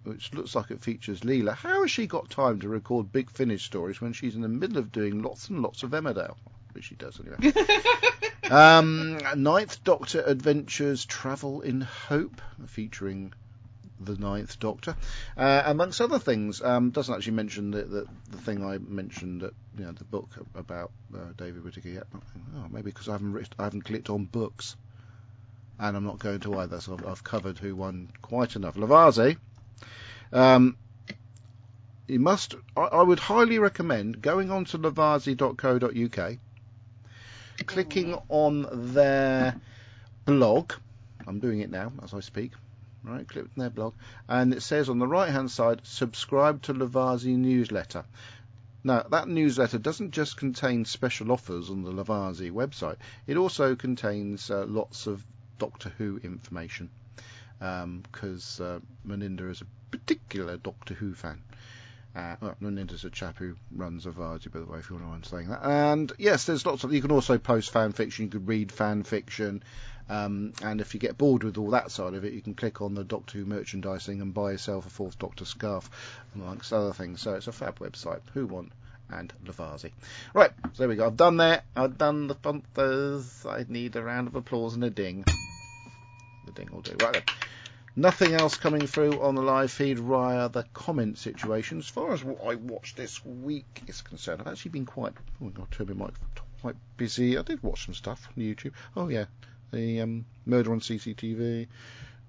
[0.06, 1.54] which looks like it features Leela.
[1.54, 4.80] How has she got time to record Big Finish stories when she's in the middle
[4.80, 6.36] of doing lots and lots of Emmerdale?
[6.72, 7.54] Which she does anyway.
[8.50, 13.34] um, Ninth Doctor Adventures Travel in Hope, featuring
[14.06, 14.96] the Ninth Doctor,
[15.38, 16.62] uh, amongst other things.
[16.62, 20.30] Um, doesn't actually mention the, the the thing I mentioned that you know the book
[20.56, 22.08] about uh, David Whitaker yet.
[22.14, 24.76] Oh, maybe because I haven't writ- I haven't clicked on books,
[25.80, 26.80] and I'm not going to either.
[26.82, 28.76] So I've, I've covered who won quite enough.
[28.76, 29.38] Lavazi.
[30.32, 30.78] Um,
[32.08, 32.56] you must.
[32.76, 36.38] I, I would highly recommend going on to lavazi.co.uk,
[37.66, 39.56] clicking on their
[40.26, 40.74] blog.
[41.26, 42.54] I'm doing it now as I speak.
[43.04, 43.96] Right, click on their blog,
[44.30, 48.06] and it says on the right hand side, subscribe to Lavazi newsletter.
[48.86, 52.98] Now, that newsletter doesn't just contain special offers on the Lavazi website,
[53.28, 55.26] it also contains uh, lots of
[55.58, 56.90] Doctor Who information.
[57.60, 61.42] Because uh, Meninda is a particular Doctor Who fan.
[62.16, 65.14] Uh, well, Meninda's a chap who runs Lavazi, by the way, if you want to
[65.14, 65.64] I'm saying that.
[65.64, 66.94] And yes, there's lots of.
[66.94, 69.64] You can also post fan fiction, you can read fan fiction.
[70.10, 72.82] Um, and if you get bored with all that side of it, you can click
[72.82, 75.90] on the Doctor Who merchandising and buy yourself a Fourth Doctor scarf,
[76.36, 77.22] amongst other things.
[77.22, 78.22] So it's a fab website.
[78.34, 78.72] Who want
[79.10, 79.92] and Lavazi.
[80.34, 81.06] Right, so there we go.
[81.06, 81.66] I've done that.
[81.76, 83.46] I've done the bumpers.
[83.46, 85.24] I need a round of applause and a ding.
[86.46, 86.96] The ding will do.
[87.00, 87.24] Right then.
[87.96, 91.78] Nothing else coming through on the live feed via the comment situation.
[91.78, 95.14] As far as what I watched this week is concerned, I've actually been quite.
[95.44, 96.16] Oh, I'll turn my mic.
[96.62, 97.38] Quite busy.
[97.38, 98.72] I did watch some stuff on YouTube.
[98.96, 99.26] Oh yeah,
[99.74, 101.68] the um, murder on CCTV.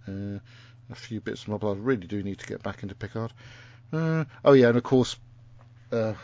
[0.09, 0.39] Uh,
[0.91, 1.79] a few bits and bobs.
[1.79, 3.33] I really do need to get back into Picard.
[3.93, 5.17] Uh, oh yeah, and of course,
[5.93, 6.15] uh,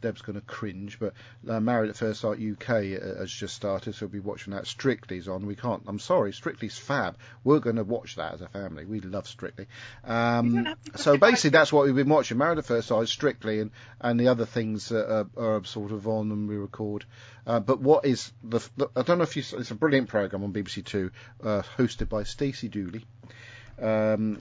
[0.00, 1.14] Deb's going to cringe, but
[1.48, 4.66] uh, Married at First Sight UK uh, has just started, so we'll be watching that.
[4.66, 5.46] Strictly's on.
[5.46, 5.82] We can't.
[5.86, 7.16] I'm sorry, Strictly's fab.
[7.44, 8.84] We're going to watch that as a family.
[8.84, 9.66] We love Strictly.
[10.04, 12.38] Um, don't have to so basically, that's what we've been watching.
[12.38, 13.70] Married at First Sight, Strictly, and
[14.00, 17.04] and the other things that are, are sort of on and we record.
[17.46, 18.88] Uh, but what is the, the?
[18.94, 19.42] I don't know if you.
[19.58, 21.10] It's a brilliant program on BBC Two,
[21.42, 23.04] uh, hosted by Stacey Dooley.
[23.80, 24.40] Um,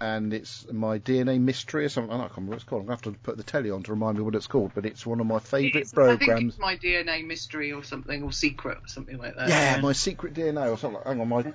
[0.00, 2.12] and it's my DNA mystery or something.
[2.14, 2.82] I can't remember what it's called.
[2.82, 4.72] I'm going to have to put the telly on to remind me what it's called.
[4.74, 6.52] But it's one of my favourite It's- I think programs.
[6.54, 9.48] it's my DNA mystery or something, or secret or something like that.
[9.48, 11.00] Yeah, my secret DNA or something.
[11.04, 11.52] Hang on, my.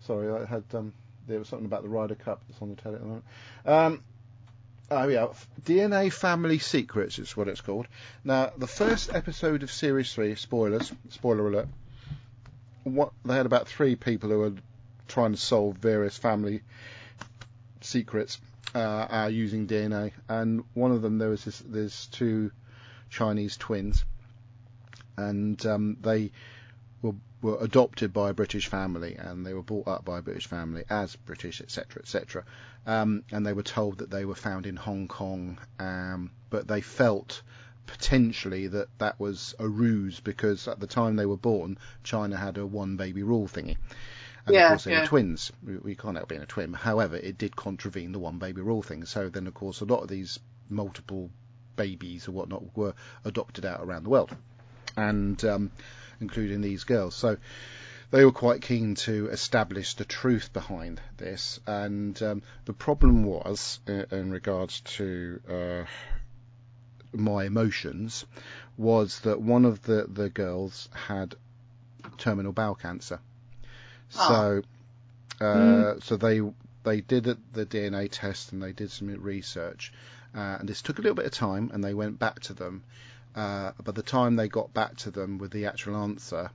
[0.00, 0.92] Sorry, I had um,
[1.26, 3.24] there was something about the Ryder Cup that's on the telly at the moment.
[3.64, 4.02] Um,
[4.90, 5.26] oh yeah,
[5.64, 7.88] DNA Family Secrets is what it's called.
[8.22, 11.68] Now, the first episode of series three, spoilers, spoiler alert.
[12.84, 14.52] What they had about three people who were
[15.08, 16.62] trying to solve various family
[17.86, 18.40] secrets
[18.74, 22.50] uh, are using DNA, and one of them there was this, there's two
[23.10, 24.04] Chinese twins,
[25.16, 26.30] and um, they
[27.02, 30.46] were were adopted by a British family, and they were brought up by a British
[30.46, 32.44] family as British, etc., etc.
[32.86, 36.80] Um, and they were told that they were found in Hong Kong, um, but they
[36.80, 37.42] felt
[37.86, 42.58] potentially that that was a ruse because at the time they were born, China had
[42.58, 43.76] a one baby rule thingy.
[44.46, 45.00] And Yeah, of course they yeah.
[45.00, 45.52] were twins.
[45.64, 46.72] We, we can't help being a twin.
[46.72, 49.04] However, it did contravene the one baby rule thing.
[49.04, 50.38] So then, of course, a lot of these
[50.68, 51.30] multiple
[51.74, 52.94] babies or whatnot were
[53.24, 54.34] adopted out around the world,
[54.96, 55.70] and um,
[56.20, 57.14] including these girls.
[57.14, 57.36] So
[58.10, 61.60] they were quite keen to establish the truth behind this.
[61.66, 65.84] And um, the problem was, in, in regards to uh,
[67.12, 68.24] my emotions,
[68.76, 71.34] was that one of the, the girls had
[72.16, 73.18] terminal bowel cancer.
[74.10, 74.62] So,
[75.40, 76.40] uh, so they
[76.84, 79.92] they did the DNA test and they did some research,
[80.34, 82.82] uh, and this took a little bit of time, and they went back to them.
[83.34, 86.50] Uh, by the time they got back to them with the actual answer,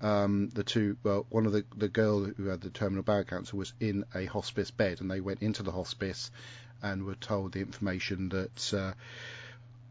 [0.00, 3.56] um, the two, well, one of the the girl who had the terminal bowel cancer
[3.56, 6.30] was in a hospice bed, and they went into the hospice
[6.82, 8.92] and were told the information that uh,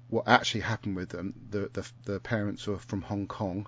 [0.09, 1.33] what actually happened with them.
[1.49, 3.67] The the, the parents were from Hong Kong,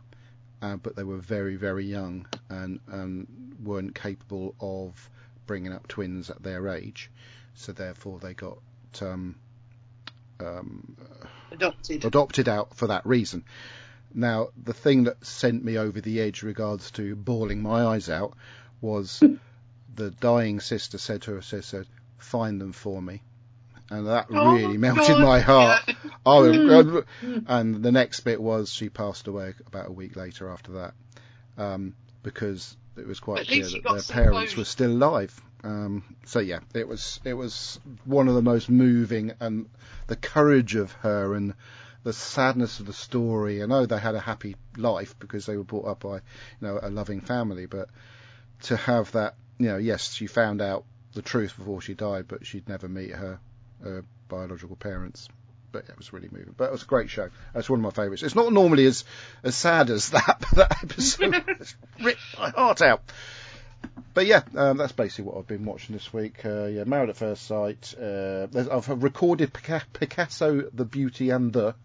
[0.66, 3.28] uh, but they were very very young and um,
[3.64, 5.10] weren't capable of
[5.46, 7.12] bringing up twins at their age,
[7.54, 8.58] so therefore they got
[9.02, 9.36] um,
[10.40, 10.98] um,
[11.52, 12.04] Adopted.
[12.04, 13.44] adopted out for that reason.
[14.14, 18.34] Now, the thing that sent me over the edge regards to bawling my eyes out
[18.82, 19.22] was
[19.96, 21.86] the dying sister said to her sister,
[22.18, 23.22] "Find them for me,"
[23.90, 25.82] and that Oh, really melted God, my heart.
[26.26, 27.04] I
[27.48, 30.94] and the next bit was she passed away about a week later after that,
[31.58, 35.40] um, because it was quite At clear that their parents were still alive.
[35.64, 39.68] Um, so yeah, it was it was one of the most moving, and
[40.08, 41.54] the courage of her and
[42.04, 43.64] the sadness of the story.
[43.64, 46.22] I know they had a happy life because they were brought up by you
[46.62, 47.90] know a loving family, but
[48.64, 52.46] to have that, you know, yes, she found out the truth before she died, but
[52.46, 53.40] she'd never meet her,
[53.84, 55.28] her biological parents.
[55.72, 56.56] But it was really moving.
[56.56, 57.30] But it was a great show.
[57.54, 58.24] That's one of my favourites.
[58.24, 59.04] It's not normally as
[59.44, 61.34] as sad as that, but that episode
[62.02, 63.02] ripped my heart out.
[64.14, 66.46] But yeah, um, that's basically what I've been watching this week.
[66.46, 67.94] Uh, yeah, Married at First Sight.
[68.02, 71.76] Uh, I've recorded Picasso, The Beauty and the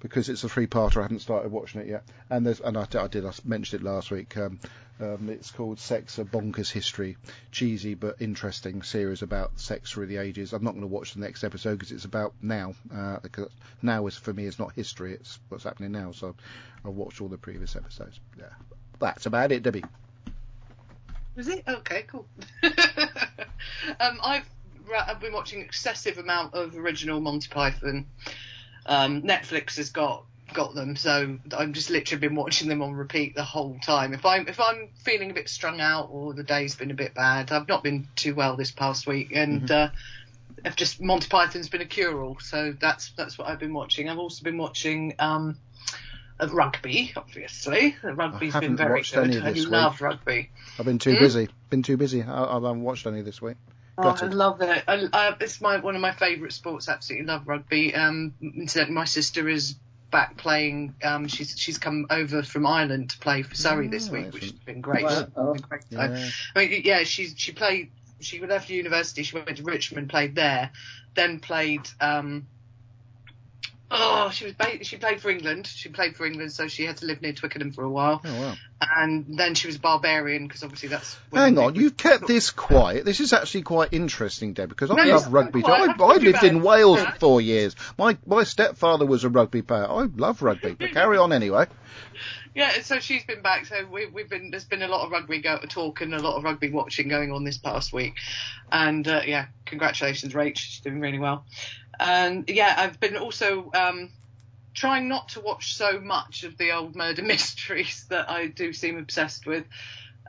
[0.00, 0.98] because it's a three-parter.
[0.98, 2.04] I haven't started watching it yet.
[2.28, 4.36] And there's and I, I did I mentioned it last week.
[4.36, 4.58] Um,
[5.00, 7.16] um, it's called Sex: A Bonkers History,
[7.50, 10.52] cheesy but interesting series about sex through the ages.
[10.52, 12.74] I'm not going to watch the next episode because it's about now.
[12.94, 13.50] Uh, because
[13.82, 16.12] now is for me is not history; it's what's happening now.
[16.12, 16.34] So
[16.84, 18.20] I've watched all the previous episodes.
[18.38, 18.44] Yeah,
[18.98, 19.84] that's about it, Debbie.
[21.36, 21.64] Was it?
[21.66, 22.26] Okay, cool.
[24.00, 24.48] um, I've
[24.94, 28.06] I've been watching excessive amount of original Monty Python.
[28.90, 33.36] Um, Netflix has got got them, so I've just literally been watching them on repeat
[33.36, 34.12] the whole time.
[34.12, 37.14] If I'm if I'm feeling a bit strung out or the day's been a bit
[37.14, 39.90] bad, I've not been too well this past week, and uh,
[40.64, 44.08] I've just Monty Python's been a cure all, so that's that's what I've been watching.
[44.08, 45.14] I've also been watching.
[45.20, 45.56] Um,
[46.48, 47.94] rugby, obviously.
[48.02, 49.36] Rugby's been very good.
[49.36, 49.70] I this week.
[49.70, 50.50] love rugby.
[50.78, 51.20] I've been too Hmm?
[51.20, 51.48] busy.
[51.68, 52.22] Been too busy.
[52.22, 53.56] I, I haven't watched any this week.
[53.98, 54.84] Oh, I love it.
[54.88, 56.88] I, I, it's my one of my favourite sports.
[56.88, 57.94] Absolutely love rugby.
[57.94, 59.76] Um, incidentally, my sister is
[60.10, 60.94] back playing.
[61.02, 64.42] Um, she's she's come over from Ireland to play for Surrey this Oh, week, which
[64.44, 65.04] has been great.
[65.04, 65.20] Wow.
[65.20, 65.82] It's been great.
[65.90, 66.28] Yeah.
[66.54, 67.90] I mean, yeah, she's she played.
[68.20, 69.22] She left university.
[69.22, 70.70] She went to Richmond, played there,
[71.14, 71.88] then played.
[72.00, 72.46] Um,
[73.90, 75.66] oh, she was ba- she played for England.
[75.66, 78.40] She played for England, so she had to live near Twickenham for a while, Oh
[78.40, 78.54] wow.
[78.96, 81.16] and then she was barbarian because obviously that's.
[81.32, 83.04] Hang on, you've kept this quiet.
[83.04, 85.60] This is actually quite interesting, Deb, because I No, love rugby.
[85.60, 85.92] not too.
[85.94, 86.00] quiet.
[86.00, 86.62] I, I I lived in.
[86.62, 87.74] Wales for four years.
[87.98, 89.86] My my stepfather was a rugby player.
[89.88, 91.66] I love rugby, but carry on anyway.
[92.54, 93.66] Yeah, so she's been back.
[93.66, 96.36] So we, we've been there's been a lot of rugby go, talk and a lot
[96.36, 98.14] of rugby watching going on this past week,
[98.72, 100.56] and uh, yeah, congratulations, Rach.
[100.56, 101.44] She's doing really well.
[101.98, 104.10] And yeah, I've been also um,
[104.74, 108.98] trying not to watch so much of the old murder mysteries that I do seem
[108.98, 109.64] obsessed with.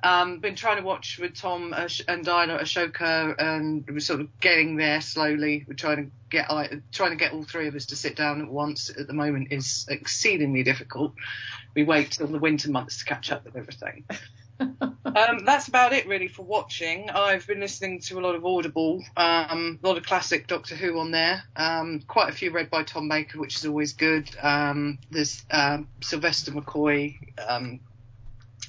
[0.04, 4.40] Um, been trying to watch with Tom uh, and Diana Ahsoka, and we're sort of
[4.40, 5.64] getting there slowly.
[5.68, 8.42] We're trying to get I- trying to get all three of us to sit down
[8.42, 8.90] at once.
[8.90, 11.14] At the moment is exceedingly difficult.
[11.76, 14.06] We wait till the winter months to catch up with everything.
[14.60, 17.10] um, that's about it really for watching.
[17.10, 21.00] I've been listening to a lot of Audible, um, a lot of classic Doctor Who
[21.00, 21.44] on there.
[21.56, 24.30] Um, quite a few read by Tom Baker, which is always good.
[24.42, 27.80] Um, there's um, Sylvester McCoy, um,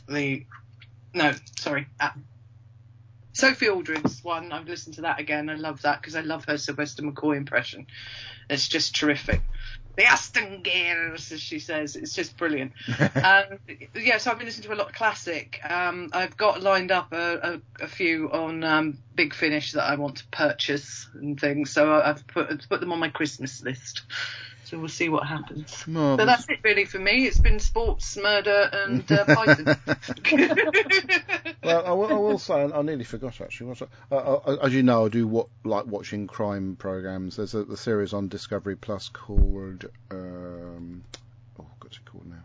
[0.08, 0.44] the
[1.14, 2.10] no, sorry, uh,
[3.32, 4.52] Sophie Aldred's one.
[4.52, 5.48] I've listened to that again.
[5.48, 7.86] I love that because I love her Sylvester McCoy impression.
[8.50, 9.40] It's just terrific.
[9.96, 12.72] The Aston Gears, as she says, it's just brilliant.
[12.98, 13.58] um,
[13.94, 15.60] yeah, so I've been listening to a lot of classic.
[15.68, 19.96] Um, I've got lined up a, a, a few on um, Big Finish that I
[19.96, 21.72] want to purchase and things.
[21.72, 24.02] So I've put put them on my Christmas list.
[24.72, 25.86] So we'll see what happens.
[25.86, 26.16] Marvellous.
[26.16, 27.26] But that's it really for me.
[27.26, 29.76] It's been sports, murder, and uh, Python.
[31.62, 33.76] well, I will, I will say, I nearly forgot actually.
[34.10, 37.36] As you know, I do what, like watching crime programs.
[37.36, 41.04] There's a the series on Discovery Plus called um,
[41.60, 42.44] oh, what's it called now?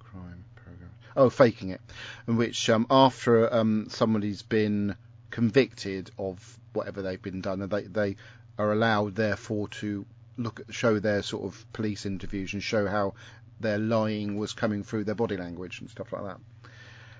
[0.00, 0.90] Crime program.
[1.16, 1.80] Oh, faking it,
[2.28, 4.96] in which um, after um, somebody's been
[5.30, 8.16] convicted of whatever they've been done, and they they
[8.58, 10.04] are allowed therefore to
[10.36, 13.14] look at show their sort of police interviews and show how
[13.60, 16.38] their lying was coming through their body language and stuff like that.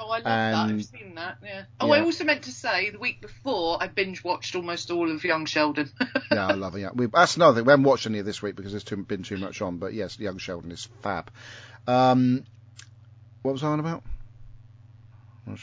[0.01, 0.55] Oh, I love that.
[0.71, 1.39] And- I've seen that.
[1.43, 1.65] Yeah.
[1.81, 5.25] Oh, I also meant to say the week before I binge watched almost all of
[5.25, 5.91] Young Sheldon.
[6.33, 6.81] yeah, I love it.
[6.81, 7.67] Yeah, we, that's another thing.
[7.67, 9.79] We haven't watched any of this week because there's too, been too much on.
[9.79, 11.31] But yes, Young Sheldon is fab.
[11.87, 12.45] Um,
[13.43, 14.03] what was I on about?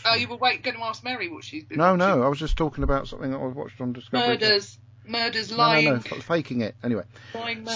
[0.06, 1.78] oh, you were wait, going to ask Mary what she's been.
[1.78, 1.98] No, watching.
[2.00, 4.28] no, I was just talking about something that I watched on Discovery.
[4.28, 4.78] Murders,
[5.12, 6.76] murders, No, lying, no, no, f- faking it.
[6.84, 7.04] Anyway,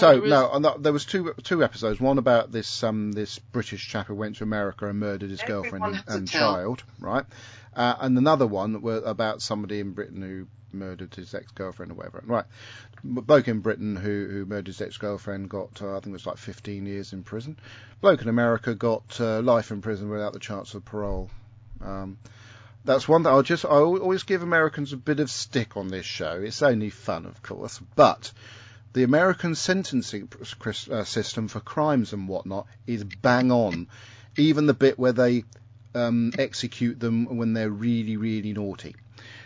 [0.00, 2.00] so no, that- there was two two episodes.
[2.00, 5.62] One about this um this British chap who went to America and murdered his Everyone
[5.62, 7.24] girlfriend and, and child, right?
[7.74, 12.22] Uh, and another one were about somebody in Britain who murdered his ex-girlfriend or whatever.
[12.26, 12.44] Right,
[13.04, 16.38] bloke in Britain who who murdered his ex-girlfriend got uh, I think it was like
[16.38, 17.58] 15 years in prison.
[18.00, 21.30] Bloke in America got uh, life in prison without the chance of parole.
[21.82, 22.16] Um,
[22.86, 26.06] that's one that I'll just I always give Americans a bit of stick on this
[26.06, 26.40] show.
[26.42, 28.32] It's only fun, of course, but
[28.92, 30.28] the American sentencing
[30.90, 33.88] uh, system for crimes and whatnot is bang on.
[34.38, 35.44] Even the bit where they
[35.94, 38.94] um, execute them when they're really, really naughty.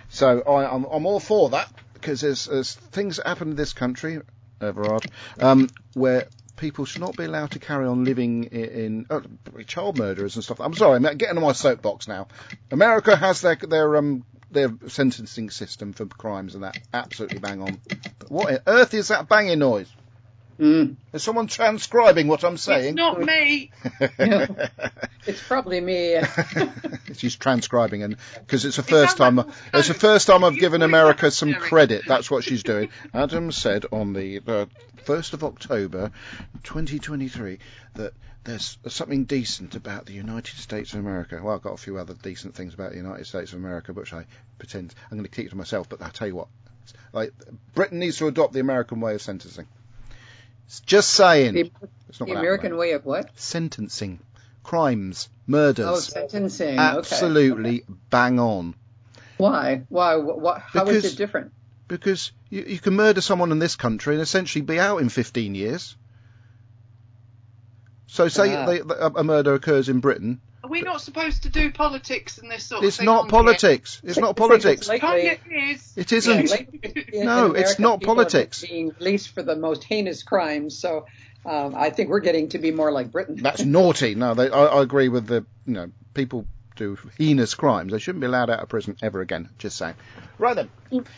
[0.09, 3.73] So I, I'm, I'm all for that because there's, there's things that happen in this
[3.73, 4.21] country,
[4.61, 5.07] Everard,
[5.39, 6.27] um, where
[6.61, 9.21] people should not be allowed to carry on living in, in uh,
[9.67, 10.61] child murderers and stuff.
[10.61, 12.29] I'm sorry, I'm getting on my soapbox now.
[12.71, 17.81] America has their their um their sentencing system for crimes and that absolutely bang on.
[18.19, 19.91] But what on earth is that banging noise?
[20.61, 20.97] Mm.
[21.15, 22.95] Is someone transcribing what I'm it's saying?
[22.95, 23.71] not me.
[25.27, 26.19] It's probably me.
[27.15, 30.59] She's transcribing, and because it's the first sounds time, like it's the first time I've
[30.59, 32.05] given America some credit.
[32.07, 32.89] That's what she's doing.
[33.13, 34.41] Adam said on the
[35.05, 36.11] first of October,
[36.63, 37.59] 2023,
[37.97, 41.39] that there's something decent about the United States of America.
[41.43, 44.15] Well, I've got a few other decent things about the United States of America, which
[44.15, 44.25] I
[44.59, 45.89] pretend I'm going to keep to myself.
[45.89, 46.49] But I tell you what,
[47.13, 47.33] like
[47.75, 49.67] Britain needs to adopt the American way of sentencing.
[50.87, 51.71] Just saying, The,
[52.09, 53.31] it's not the American way of what?
[53.39, 54.21] sentencing,
[54.63, 55.87] crimes, murders.
[55.89, 56.79] Oh, sentencing.
[56.79, 56.99] Okay.
[56.99, 58.75] absolutely bang on.
[59.37, 59.83] Why?
[59.89, 60.17] Why?
[60.17, 60.61] What?
[60.61, 61.53] How is Because- it different?
[61.89, 65.57] Because you, you can murder someone in this country and essentially be out in 15
[65.57, 65.97] years.
[68.07, 68.67] So say Ah.
[68.67, 70.41] they, a murder occurs in Britain.
[70.71, 73.05] Are we not supposed to do politics and this sort It's of thing?
[73.05, 74.01] It's not politics.
[74.05, 74.83] It's not politics.
[74.83, 75.37] it's like Here?
[75.49, 75.93] they- Kanye is.
[75.97, 76.49] It isn't.
[77.13, 78.65] Yeah, No, in it's not people have been politics.
[78.65, 80.79] Being released for the most heinous crimes.
[80.79, 81.07] So
[81.45, 83.37] um, I think we're getting to be more like Britain.
[83.43, 84.15] That's naughty.
[84.15, 86.47] No, they, I, I agree with the, you know, people
[86.77, 87.91] do heinous crimes.
[87.91, 89.49] They shouldn't be allowed out of prison ever again.
[89.59, 89.95] Just saying.
[90.39, 90.71] Right then.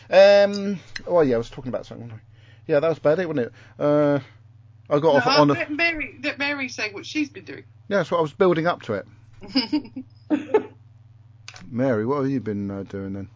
[0.09, 2.19] Um, oh yeah, I was talking about something.
[2.65, 3.53] Yeah, that was bad, wasn't it?
[3.77, 4.19] Uh,
[4.89, 7.63] I got No, off on a, Mary, let Mary say what she's been doing.
[7.87, 9.05] yeah, that's what I was building up to it.
[11.69, 13.29] Mary, what have you been uh, doing then?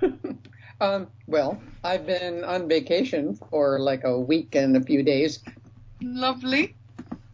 [0.80, 5.40] Um, well, I've been on vacation for like a week and a few days.
[6.00, 6.76] Lovely.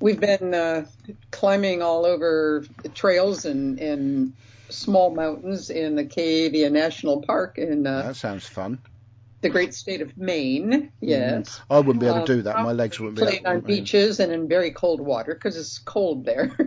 [0.01, 0.87] We've been uh,
[1.31, 4.33] climbing all over the trails and, and
[4.71, 8.79] small mountains in the Acadia National Park in uh, That sounds fun.
[9.45, 10.91] The great state of Maine.
[11.03, 11.61] Yes.
[11.69, 12.57] I wouldn't be able Um, to do that.
[12.63, 15.79] My legs wouldn't be Playing able on beaches and in very cold water because it's
[15.79, 16.51] cold there.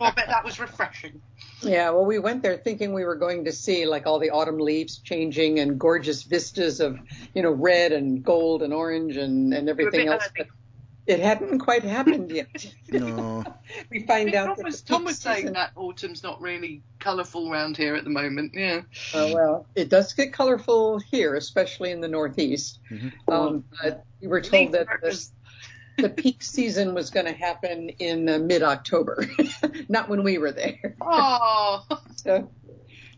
[0.00, 1.20] Well, I bet that was refreshing.
[1.62, 4.58] Yeah, well, we went there thinking we were going to see like all the autumn
[4.58, 6.98] leaves changing and gorgeous vistas of,
[7.34, 10.28] you know, red and gold and orange and, and everything else.
[10.36, 10.46] But
[11.06, 12.72] it hadn't quite happened yet.
[12.92, 13.44] No.
[13.90, 16.82] we find out Tom that was, the Tom was saying season- that autumn's not really
[16.98, 18.52] colourful around here at the moment.
[18.54, 18.82] Yeah.
[19.14, 22.80] Oh, well, it does get colorful here, especially in the Northeast.
[22.90, 23.12] Mhm.
[23.28, 25.26] Um, but we were told that the,
[25.98, 29.24] the peak season was going to happen in uh, mid-October,
[29.88, 30.96] not when we were there.
[31.00, 31.86] Oh,
[32.16, 32.50] So,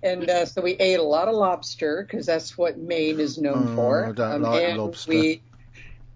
[0.03, 3.69] and uh, so we ate a lot of lobster because that's what Maine is known
[3.71, 4.07] Oh, for.
[4.07, 5.11] I don't like and lobster.
[5.11, 5.43] We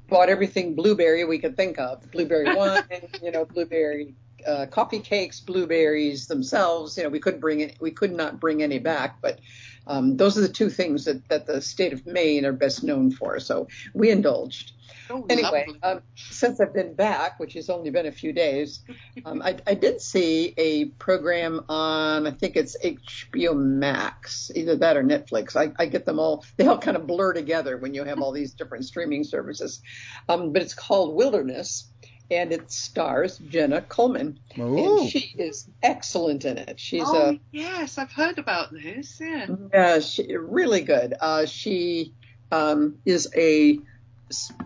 [0.08, 2.84] bought everything blueberry we could think of: blueberry wine,
[3.22, 4.14] you know, blueberry
[4.46, 6.96] uh, coffee cakes, blueberries themselves.
[6.96, 7.76] You know, we couldn't bring it.
[7.80, 9.40] We could not bring any back, but.
[9.88, 13.12] Um, those are the two things that, that the state of Maine are best known
[13.12, 13.38] for.
[13.38, 14.72] So we indulged.
[15.10, 18.80] Oh Anyway, um, since I've been back, which has only been a few days,
[19.24, 24.96] um, I, I did see a program on, I think it's HBO Max, either that
[24.96, 25.56] or Netflix.
[25.56, 28.32] I, I get them all, they all kind of blur together when you have all
[28.32, 29.80] these different streaming services.
[30.28, 31.90] Um, but it's called Wilderness,
[32.30, 34.38] and it stars Jenna Coleman.
[34.58, 35.00] Ooh.
[35.00, 36.80] And she is excellent in it.
[36.80, 39.18] She's oh a yes, I've heard about this.
[39.20, 39.46] Yeah.
[39.72, 41.14] yeah, she, really good.
[41.20, 42.14] Uh, she
[42.52, 43.78] um, is a,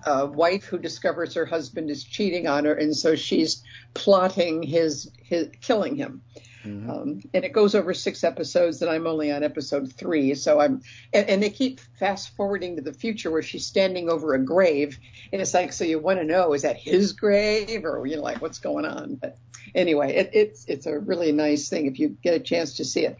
[0.06, 3.62] wife who discovers her husband is cheating on her, and so she's
[3.94, 6.22] plotting his, his killing him.
[6.64, 6.88] Mhm.
[6.90, 10.34] Um, and it goes over six episodes, and I'm only on episode three.
[10.34, 10.82] So I'm,
[11.12, 14.98] and, and they keep fast forwarding to the future where she's standing over a grave,
[15.32, 18.22] and it's like, so you want to know, is that his grave, or you know,
[18.22, 19.14] like what's going on?
[19.14, 19.38] But
[19.74, 23.06] anyway, it, it's it's a really nice thing if you get a chance to see
[23.06, 23.16] it.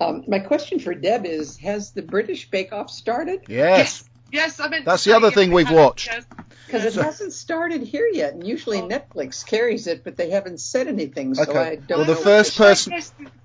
[0.00, 3.42] Um, my question for Deb is: Has the British Bake Off started?
[3.48, 4.04] Yes.
[4.34, 4.84] Yes, I meant.
[4.84, 6.06] to That's the other thing we've has, watched.
[6.08, 6.24] yes.
[6.66, 8.88] Because it hasn't started here yet, and usually Oh.
[8.88, 11.58] Netflix carries it, but they haven't said anything, so Okay.
[11.58, 12.20] I don't Well, the know.
[12.20, 12.94] first person-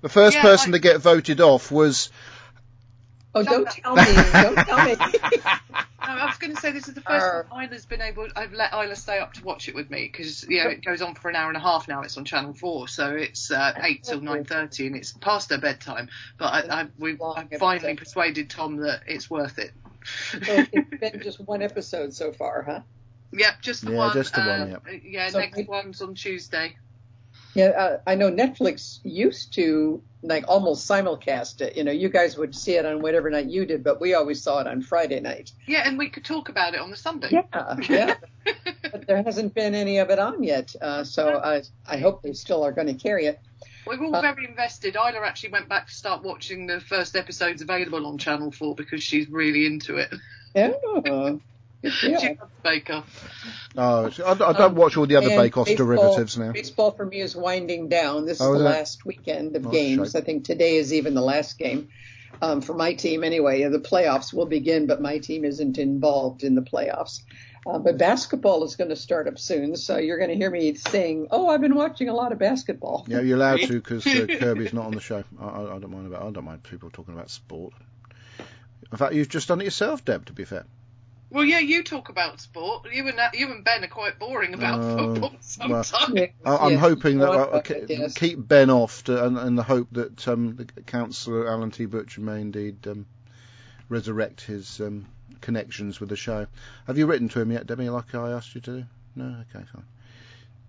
[0.02, 2.10] The first Yeah, person I- to get voted off was.
[3.32, 4.02] Oh, don't tell me!
[4.32, 4.96] Don't tell me!
[6.02, 7.44] No, I was going to say this is the first Arr.
[7.52, 8.26] time Isla's been able.
[8.34, 11.02] I've let Isla stay up to watch it with me because you know it goes
[11.02, 12.00] on for an hour and a half now.
[12.02, 15.58] It's on Channel Four, so it's uh, eight till nine thirty, and it's past her
[15.58, 16.08] bedtime.
[16.38, 19.72] But I, I, we, I finally persuaded Tom that it's worth it.
[20.04, 22.80] So it's been just one episode so far, huh?
[23.32, 24.12] Yep, just the Yeah, one.
[24.14, 25.02] just the one, uh, yep.
[25.04, 26.76] Yeah, So next I- one's on Tuesday.
[27.54, 31.76] Yeah, uh, I know Netflix used to like almost simulcast it.
[31.76, 34.42] You know, you guys would see it on whatever night you did, but we always
[34.42, 35.50] saw it on Friday night.
[35.66, 37.28] Yeah, and we could talk about it on the Sunday.
[37.30, 38.14] Yeah, yeah.
[38.92, 42.32] but there hasn't been any of it on yet, uh, so I I hope they
[42.34, 43.40] still are going to carry it.
[43.86, 44.94] We're all Uh, very invested.
[44.96, 49.02] Isla actually went back to start watching the first episodes available on Channel 4 because
[49.02, 50.12] she's really into it.
[50.54, 50.72] Yeah,
[51.02, 51.40] good
[51.92, 52.20] She deal.
[52.38, 53.30] loves Bake Off.
[53.74, 56.52] Oh, I, I don't Um, watch all the other and Bake Off baseball- derivatives now.
[56.52, 58.26] Baseball for me is winding down.
[58.26, 60.12] This is Oh, the is last weekend of Oh, games.
[60.12, 60.22] shite.
[60.22, 61.88] I think today is even the last game
[62.42, 63.24] um, for my team.
[63.24, 67.20] Anyway, the playoffs will begin, but my team isn't involved in the playoffs.
[67.66, 70.74] Uh, but basketball is going to start up soon, so you're going to hear me
[70.74, 74.26] saying, "Oh, I've been watching a lot of basketball." Yeah, you're allowed to because uh,
[74.38, 75.22] Kirby's not on the show.
[75.38, 76.22] I, I, I don't mind about.
[76.22, 77.74] I don't mind people talking about sport.
[78.90, 80.24] In fact, you've just done it yourself, Deb.
[80.26, 80.64] To be fair.
[81.32, 82.88] Well, yeah, you talk about sport.
[82.92, 85.30] You and you and Ben are quite boring about Oh, football
[85.68, 85.94] well, sometimes.
[86.12, 86.78] Yeah, I, I'm yeah.
[86.78, 88.14] hoping that Go on, I, I Bucket, ke- yes.
[88.14, 91.84] keep Ben off to, and, and the hope that um, the councillor Alan T.
[91.86, 93.06] Butcher may indeed um,
[93.88, 95.06] resurrect his um,
[95.40, 96.46] connections with the show.
[96.86, 97.88] Have you written to him yet, Debbie?
[97.88, 98.84] Like I asked you to do?
[99.16, 99.44] No.
[99.54, 99.84] Okay, fine.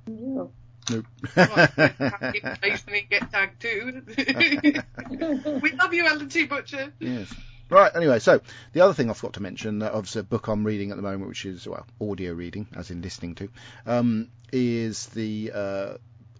[0.08, 0.44] Yeah.
[0.90, 1.06] Nope.
[1.38, 4.02] Occasionally get tagged too.
[5.62, 6.46] we love you, Alan T.
[6.46, 6.92] Butcher.
[7.00, 7.34] Yes.
[7.70, 7.92] Right.
[7.96, 8.42] Anyway, so
[8.74, 11.04] the other thing I forgot to mention, uh, obviously a book I'm reading at the
[11.04, 13.50] moment, which is well audio reading, as in listening to,
[13.86, 15.94] um, is the uh,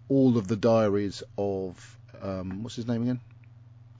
[0.08, 3.20] all of the diaries of um, what's his name again?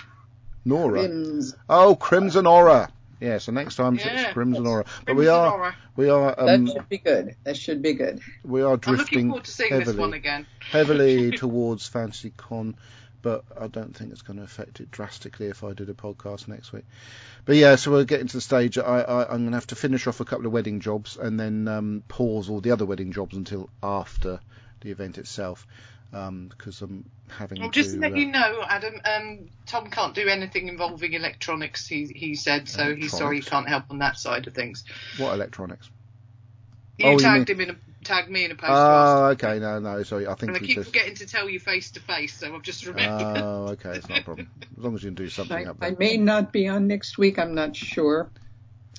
[0.64, 1.02] Nora.
[1.02, 1.56] Rims.
[1.70, 2.88] Oh, Crimson Horror.
[3.20, 4.86] Yeah, so next time it's Crimson Horror.
[5.06, 5.76] But Crimson we are Aura.
[5.96, 7.36] we are That um, should be good.
[7.44, 8.22] That should be good.
[8.44, 10.48] we are I'm looking drifting forward to seeing heavily this one again.
[10.60, 12.76] heavily towards Fantasy Con,
[13.22, 16.48] but I don't think it's going to affect it drastically if I did a podcast
[16.48, 16.86] next week.
[17.46, 18.78] But yeah, so we're getting to the stage.
[18.78, 21.40] I, I, I'm going to have to finish off a couple of wedding jobs and
[21.40, 24.40] then um, pause all the other wedding jobs until after
[24.82, 25.68] the event itself,
[26.14, 27.80] um, because I'm having Well, to.
[27.82, 31.88] just to let uh, you know, Adam, um, Tom can't do anything involving electronics.
[31.88, 32.96] He he said so.
[32.96, 34.84] He's sorry he can't help on that side of things.
[35.18, 35.90] what electronics?
[36.98, 39.18] You Oh, you tagged mean- him in a tagged me in a post to ask,
[39.18, 40.28] Oh, okay, no, no, sorry.
[40.28, 40.90] I think and I keep just.
[40.90, 42.34] forgetting to tell you face to face.
[42.36, 43.28] So I've just remembered.
[43.44, 44.50] Oh, okay, it's not a problem.
[44.78, 47.18] As long as you can do something I, up I may not be on next
[47.18, 47.38] week.
[47.40, 48.32] I'm not sure.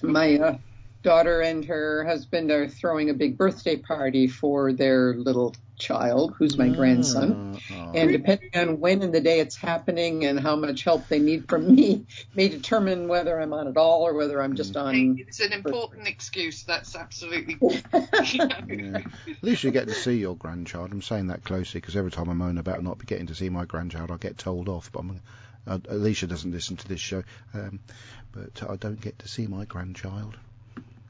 [0.02, 0.58] My uh,
[1.02, 6.56] daughter and her husband are throwing a big birthday party for their little child, who's
[6.56, 7.58] my grandson.
[7.72, 7.92] Oh.
[7.94, 11.48] And depending on when in the day it's happening and how much help they need
[11.48, 15.18] from me, may determine whether I'm on at all or whether I'm just on.
[15.18, 16.62] it's an important excuse.
[16.62, 17.58] That's absolutely.
[18.32, 18.98] Yeah.
[19.26, 20.92] At least you get to see your grandchild.
[20.92, 23.64] I'm saying that closely because every time I moan about not getting to see my
[23.64, 24.90] grandchild, I get told off.
[24.92, 25.20] But I'm,
[25.66, 27.22] uh, Alicia doesn't listen to this show,
[27.52, 27.80] um,
[28.32, 30.36] but I don't get to see my grandchild.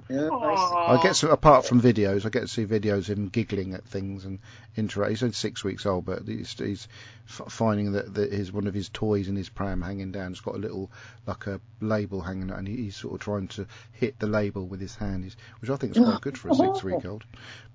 [0.09, 3.29] Yeah, I I get some, apart from videos, I get to see videos of him
[3.29, 4.41] giggling at things and
[4.77, 5.11] interact.
[5.11, 6.89] He's only six weeks old, but he's, he's
[7.29, 10.41] f- finding that, that his one of his toys in his pram hanging down has
[10.41, 10.91] got a little
[11.27, 14.67] like a label hanging out, and he, he's sort of trying to hit the label
[14.67, 17.25] with his hand, He's- which I think is quite good for a six week old.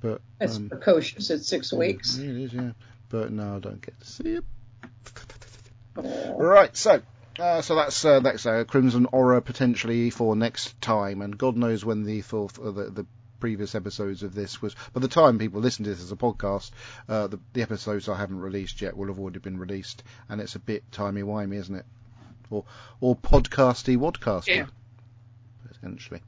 [0.01, 2.17] But it's um, precocious at six weeks.
[2.17, 2.71] yeah, it is, yeah.
[3.09, 4.43] But no, I don't get to see it.
[6.38, 7.01] Right, so
[7.40, 11.84] uh, so that's uh, that's uh, Crimson Horror potentially for next time, and God knows
[11.86, 13.06] when the for, for the, the
[13.40, 14.76] previous episodes of this was.
[14.94, 16.72] By the time people listen to this as a podcast,
[17.08, 20.56] uh, the, the episodes I haven't released yet will have already been released, and it's
[20.56, 21.86] a bit timey wimey, isn't it?
[22.50, 22.64] Or
[23.02, 24.66] or podcasty wadcasty, Yeah.
[25.72, 26.22] essentially.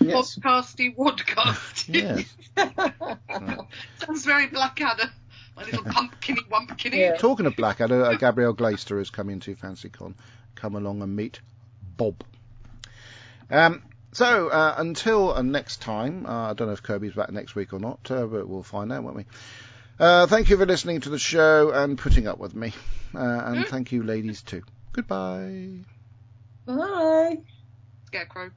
[0.00, 0.36] Yes.
[0.36, 2.26] Podcasty, wadcasty.
[2.56, 3.56] Yes.
[4.06, 5.10] Sounds very Blackadder.
[5.56, 6.96] My little pumpkiny wumpkiny.
[6.98, 7.16] Yeah.
[7.16, 10.14] Talking of Blackadder, uh, Gabrielle Glaister has come into FancyCon.
[10.58, 11.40] Come along and meet
[11.96, 12.24] Bob.
[13.48, 13.82] Um,
[14.12, 17.72] so uh, until uh, next time, uh, I don't know if Kirby's back next week
[17.72, 19.24] or not, uh, but we'll find out, won't we?
[20.00, 22.72] Uh, thank you for listening to the show and putting up with me,
[23.14, 24.62] uh, and thank you, ladies, too.
[24.92, 25.84] Goodbye.
[26.66, 27.38] Bye.
[28.06, 28.50] Scarecrow.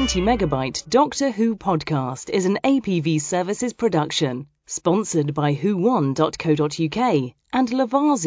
[0.00, 8.26] 20 megabyte Doctor Who podcast is an APV Services production, sponsored by who1.co.uk and lavazi.co.uk.